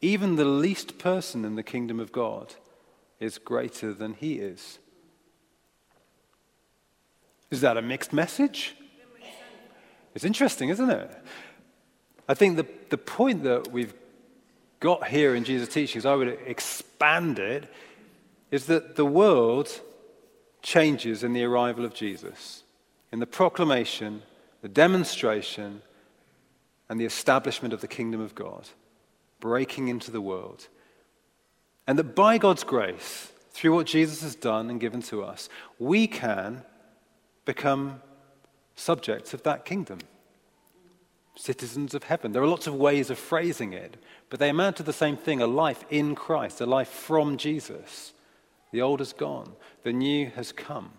even 0.01 0.37
the 0.37 0.45
least 0.45 0.99
person 0.99 1.45
in 1.45 1.55
the 1.55 1.62
kingdom 1.62 2.01
of 2.01 2.12
God 2.12 2.55
is 3.20 3.39
greater 3.39 3.95
than 3.95 4.14
he 4.14 4.35
is. 4.35 4.78
Is 7.51 7.61
that 7.61 7.76
a 7.76 7.83
mixed 7.83 8.12
message? 8.12 8.74
It's 10.14 10.24
interesting, 10.24 10.68
isn't 10.68 10.91
it? 10.91 11.11
I 12.28 12.35
think 12.35 12.57
the, 12.57 12.66
the 12.91 12.99
point 12.99 13.45
that 13.45 13.70
we've 13.70 13.95
got 14.83 15.07
here 15.07 15.35
in 15.37 15.45
Jesus' 15.45 15.72
teachings, 15.72 16.05
I 16.05 16.14
would 16.14 16.28
expand 16.45 17.39
it, 17.39 17.72
is 18.51 18.66
that 18.66 18.97
the 18.97 19.07
world 19.07 19.80
changes 20.61 21.22
in 21.22 21.33
the 21.33 21.45
arrival 21.45 21.85
of 21.85 21.95
Jesus, 21.95 22.64
in 23.12 23.20
the 23.20 23.26
proclamation, 23.26 24.22
the 24.61 24.68
demonstration, 24.68 25.83
and 26.89 27.01
the 27.01 27.05
establishment 27.05 27.72
of 27.72 27.80
the 27.80 27.89
kingdom 27.89 28.20
of 28.20 28.35
God, 28.35 28.68
breaking 29.39 29.87
into 29.87 30.11
the 30.11 30.20
world. 30.20 30.66
And 31.87 31.97
that 31.99 32.16
by 32.16 32.37
God's 32.37 32.64
grace, 32.64 33.30
through 33.53 33.74
what 33.74 33.87
Jesus 33.87 34.22
has 34.22 34.35
done 34.35 34.68
and 34.68 34.80
given 34.80 35.01
to 35.03 35.22
us, 35.22 35.49
we 35.78 36.09
can 36.09 36.62
become 37.45 38.03
subjects 38.74 39.33
of 39.33 39.45
that 39.45 39.64
kingdom. 39.64 39.99
Citizens 41.35 41.95
of 41.95 42.05
heaven. 42.05 42.33
There 42.33 42.43
are 42.43 42.47
lots 42.47 42.66
of 42.66 42.74
ways 42.74 43.11
of 43.11 43.18
phrasing 43.18 43.72
it, 43.72 43.97
but 44.28 44.39
they 44.39 44.51
amount 44.51 44.76
to 44.76 44.83
the 44.83 44.93
same 44.93 45.16
thing 45.16 45.41
a 45.41 45.47
life 45.47 45.85
in 45.91 46.14
Christ, 46.14 46.61
a 46.61 46.66
life 46.66 46.89
from 46.89 47.37
Jesus. 47.37 48.12
The 48.70 48.83
old 48.83 49.01
has 49.01 49.12
gone, 49.12 49.53
the 49.83 49.93
new 49.93 50.30
has 50.30 50.53
come. 50.53 50.93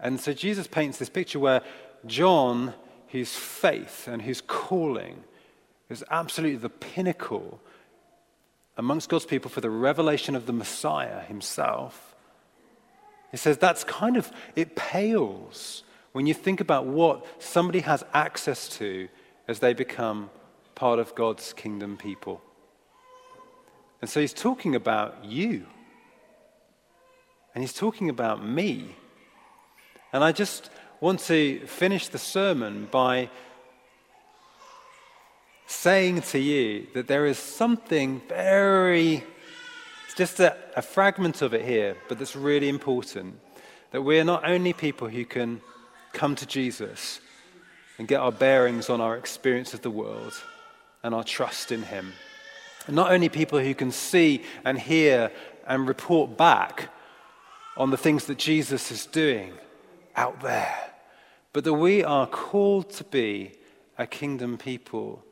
And 0.00 0.20
so 0.20 0.32
Jesus 0.32 0.66
paints 0.66 0.98
this 0.98 1.08
picture 1.08 1.38
where 1.38 1.62
John, 2.06 2.74
whose 3.08 3.34
faith 3.34 4.08
and 4.08 4.20
whose 4.22 4.40
calling 4.40 5.24
is 5.88 6.04
absolutely 6.10 6.58
the 6.58 6.70
pinnacle 6.70 7.60
amongst 8.76 9.08
God's 9.08 9.26
people 9.26 9.50
for 9.50 9.60
the 9.60 9.70
revelation 9.70 10.34
of 10.34 10.46
the 10.46 10.52
Messiah 10.52 11.20
himself. 11.20 12.14
He 13.30 13.36
says 13.36 13.58
that's 13.58 13.84
kind 13.84 14.16
of, 14.16 14.30
it 14.56 14.76
pales 14.76 15.84
when 16.14 16.26
you 16.26 16.32
think 16.32 16.60
about 16.60 16.86
what 16.86 17.26
somebody 17.42 17.80
has 17.80 18.04
access 18.14 18.68
to 18.68 19.08
as 19.48 19.58
they 19.58 19.74
become 19.74 20.30
part 20.76 21.00
of 21.00 21.12
God's 21.16 21.52
kingdom 21.52 21.96
people. 21.96 22.40
And 24.00 24.08
so 24.08 24.20
he's 24.20 24.32
talking 24.32 24.76
about 24.76 25.24
you. 25.24 25.66
And 27.52 27.64
he's 27.64 27.72
talking 27.72 28.10
about 28.10 28.46
me. 28.46 28.94
And 30.12 30.22
I 30.22 30.30
just 30.30 30.70
want 31.00 31.18
to 31.20 31.58
finish 31.66 32.06
the 32.06 32.18
sermon 32.18 32.86
by 32.92 33.28
saying 35.66 36.22
to 36.22 36.38
you 36.38 36.86
that 36.94 37.08
there 37.08 37.26
is 37.26 37.38
something 37.38 38.22
very, 38.28 39.24
it's 40.06 40.14
just 40.14 40.38
a, 40.38 40.56
a 40.76 40.82
fragment 40.82 41.42
of 41.42 41.54
it 41.54 41.64
here, 41.64 41.96
but 42.08 42.20
that's 42.20 42.36
really 42.36 42.68
important. 42.68 43.40
That 43.90 44.02
we're 44.02 44.22
not 44.22 44.48
only 44.48 44.72
people 44.72 45.08
who 45.08 45.24
can 45.24 45.60
come 46.14 46.34
to 46.36 46.46
Jesus 46.46 47.20
and 47.98 48.08
get 48.08 48.20
our 48.20 48.32
bearings 48.32 48.88
on 48.88 49.00
our 49.00 49.16
experience 49.16 49.74
of 49.74 49.82
the 49.82 49.90
world 49.90 50.32
and 51.02 51.14
our 51.14 51.24
trust 51.24 51.70
in 51.70 51.82
Him. 51.82 52.12
And 52.86 52.96
not 52.96 53.12
only 53.12 53.28
people 53.28 53.58
who 53.58 53.74
can 53.74 53.90
see 53.90 54.42
and 54.64 54.78
hear 54.78 55.30
and 55.66 55.88
report 55.88 56.36
back 56.36 56.90
on 57.76 57.90
the 57.90 57.96
things 57.96 58.26
that 58.26 58.38
Jesus 58.38 58.90
is 58.90 59.06
doing 59.06 59.52
out 60.16 60.40
there, 60.40 60.74
but 61.52 61.64
that 61.64 61.74
we 61.74 62.02
are 62.02 62.26
called 62.26 62.90
to 62.90 63.04
be 63.04 63.52
a 63.98 64.06
kingdom 64.06 64.58
people 64.58 65.24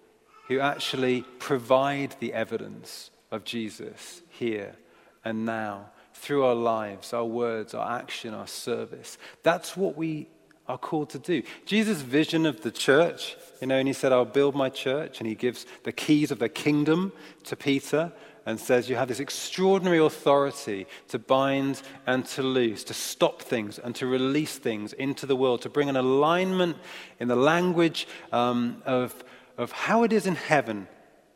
who 0.48 0.60
actually 0.60 1.22
provide 1.38 2.16
the 2.20 2.32
evidence 2.32 3.10
of 3.30 3.44
Jesus 3.44 4.22
here 4.28 4.76
and 5.24 5.44
now 5.44 5.90
through 6.14 6.44
our 6.44 6.54
lives, 6.54 7.12
our 7.12 7.24
words, 7.24 7.74
our 7.74 7.98
action, 7.98 8.34
our 8.34 8.46
service. 8.46 9.18
That's 9.42 9.76
what 9.76 9.96
we 9.96 10.28
are 10.68 10.78
called 10.78 11.10
to 11.10 11.18
do. 11.18 11.42
Jesus' 11.66 12.00
vision 12.00 12.46
of 12.46 12.62
the 12.62 12.70
church, 12.70 13.36
you 13.60 13.66
know, 13.66 13.76
and 13.76 13.88
he 13.88 13.94
said, 13.94 14.12
I'll 14.12 14.24
build 14.24 14.54
my 14.54 14.68
church, 14.68 15.18
and 15.18 15.26
he 15.26 15.34
gives 15.34 15.66
the 15.84 15.92
keys 15.92 16.30
of 16.30 16.38
the 16.38 16.48
kingdom 16.48 17.12
to 17.44 17.56
Peter 17.56 18.12
and 18.46 18.58
says, 18.58 18.88
You 18.88 18.96
have 18.96 19.08
this 19.08 19.20
extraordinary 19.20 19.98
authority 19.98 20.86
to 21.08 21.18
bind 21.18 21.82
and 22.06 22.24
to 22.26 22.42
loose, 22.42 22.84
to 22.84 22.94
stop 22.94 23.42
things 23.42 23.78
and 23.78 23.94
to 23.96 24.06
release 24.06 24.58
things 24.58 24.92
into 24.92 25.26
the 25.26 25.36
world, 25.36 25.62
to 25.62 25.68
bring 25.68 25.88
an 25.88 25.96
alignment 25.96 26.76
in 27.20 27.28
the 27.28 27.36
language 27.36 28.06
um, 28.32 28.82
of 28.86 29.22
of 29.56 29.72
how 29.72 30.02
it 30.02 30.12
is 30.12 30.26
in 30.26 30.34
heaven. 30.34 30.88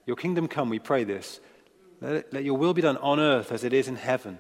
Your 0.07 0.17
kingdom 0.17 0.49
come, 0.49 0.69
we 0.69 0.79
pray 0.79 1.05
this. 1.05 1.41
Let, 2.01 2.13
it, 2.13 2.33
let 2.33 2.45
your 2.45 2.57
will 2.57 2.75
be 2.75 2.83
done 2.83 2.97
on 2.99 3.19
earth 3.21 3.53
as 3.53 3.65
it 3.65 3.73
is 3.73 3.89
in 3.89 3.97
heaven. 3.97 4.39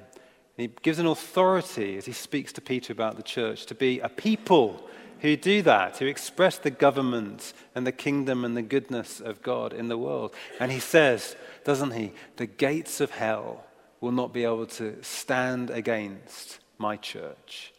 And 0.57 0.69
he 0.69 0.75
gives 0.83 0.99
an 0.99 1.07
authority 1.07 1.97
as 1.99 2.07
he 2.07 2.13
speaks 2.13 2.53
to 2.55 2.61
Peter 2.61 2.93
about 2.93 3.17
the 3.17 3.23
church 3.23 3.67
to 3.67 3.75
be 3.75 4.01
a 4.01 4.09
people 4.09 4.89
who 5.21 5.37
do 5.37 5.63
that, 5.63 5.99
who 5.99 6.07
express 6.07 6.59
the 6.59 6.71
government 6.71 7.53
and 7.75 7.87
the 7.87 7.93
kingdom 7.93 8.45
and 8.45 8.57
the 8.57 8.63
goodness 8.63 9.21
of 9.21 9.43
God 9.43 9.73
in 9.73 9.89
the 9.89 9.99
world. 9.99 10.35
And 10.61 10.71
he 10.71 10.81
says, 10.81 11.37
doesn't 11.65 11.93
he, 11.93 12.13
the 12.37 12.47
gates 12.47 13.01
of 13.01 13.11
hell 13.11 13.65
will 14.01 14.13
not 14.13 14.33
be 14.33 14.45
able 14.45 14.67
to 14.67 15.03
stand 15.03 15.71
against 15.71 16.59
my 16.79 16.97
church. 16.97 17.73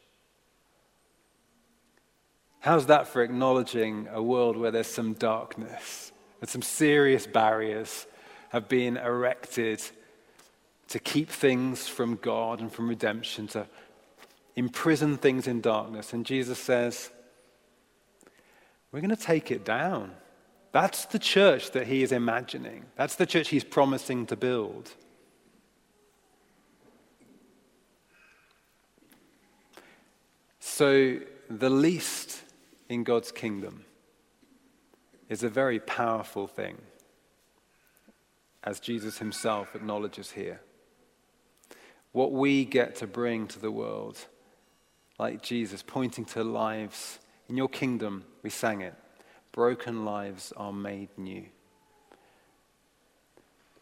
How's 2.60 2.88
that 2.88 3.08
for 3.08 3.22
acknowledging 3.22 4.08
a 4.12 4.22
world 4.22 4.58
where 4.58 4.72
there's 4.72 4.88
some 4.88 5.14
darkness 5.14 6.12
and 6.42 6.50
some 6.50 6.62
serious 6.62 7.28
barriers 7.28 8.08
have 8.50 8.68
been 8.68 8.98
erected 8.98 9.82
to 10.90 11.00
keep 11.00 11.30
things 11.30 11.88
from 11.88 12.16
God 12.16 12.60
and 12.60 12.72
from 12.72 12.88
redemption, 12.88 13.48
to 13.50 13.68
imprison 14.56 15.18
things 15.18 15.48
in 15.48 15.62
darkness? 15.62 16.14
And 16.14 16.26
Jesus 16.26 16.60
says, 16.60 17.10
We're 18.92 19.02
going 19.02 19.10
to 19.10 19.16
take 19.16 19.52
it 19.52 19.66
down. 19.66 20.12
That's 20.72 21.06
the 21.06 21.20
church 21.20 21.72
that 21.72 21.88
he 21.88 22.04
is 22.04 22.12
imagining. 22.12 22.86
That's 22.96 23.16
the 23.16 23.26
church 23.26 23.50
he's 23.50 23.64
promising 23.64 24.26
to 24.28 24.36
build. 24.36 24.92
So, 30.60 31.20
the 31.50 31.70
least 31.70 32.44
in 32.90 33.04
God's 33.04 33.32
kingdom 33.32 33.86
is 35.30 35.44
a 35.44 35.50
very 35.50 35.80
powerful 35.80 36.46
thing, 36.46 36.78
as 38.64 38.80
Jesus 38.80 39.18
himself 39.18 39.76
acknowledges 39.76 40.32
here. 40.32 40.62
What 42.12 42.32
we 42.32 42.66
get 42.66 42.96
to 42.98 43.08
bring 43.08 43.48
to 43.48 43.60
the 43.60 43.72
world, 43.72 44.18
like 45.20 45.42
Jesus, 45.42 45.84
pointing 45.86 46.26
to 46.26 46.44
lives. 46.44 47.20
In 47.50 47.58
your 47.58 47.70
kingdom, 47.70 48.26
we 48.44 48.50
sang 48.50 48.82
it 48.82 48.96
broken 49.58 50.06
lives 50.06 50.54
are 50.56 50.72
made 50.72 51.10
new. 51.18 51.44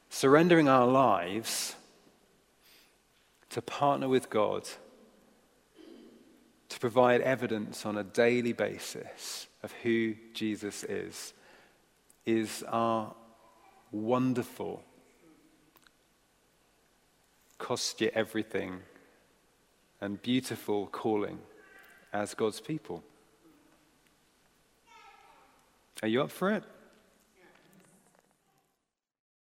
Surrendering 0.10 0.70
our 0.70 0.88
lives 0.88 1.76
to 3.50 3.62
partner 3.62 4.08
with 4.08 4.30
God 4.30 4.66
to 6.70 6.80
provide 6.80 7.20
evidence 7.20 7.86
on 7.86 7.98
a 7.98 8.06
daily 8.06 8.54
basis 8.54 9.48
of 9.64 9.74
who 9.84 10.16
Jesus 10.34 10.86
is, 10.86 11.34
is 12.26 12.64
our 12.70 13.14
wonderful, 13.92 14.82
cost 17.66 18.00
you 18.00 18.12
everything, 18.14 18.80
and 20.00 20.22
beautiful 20.22 20.86
calling 20.86 21.40
as 22.14 22.36
God's 22.36 22.62
people. 22.62 23.04
Are 26.04 26.08
you 26.08 26.22
up 26.22 26.30
for 26.30 26.52
it? 26.52 26.64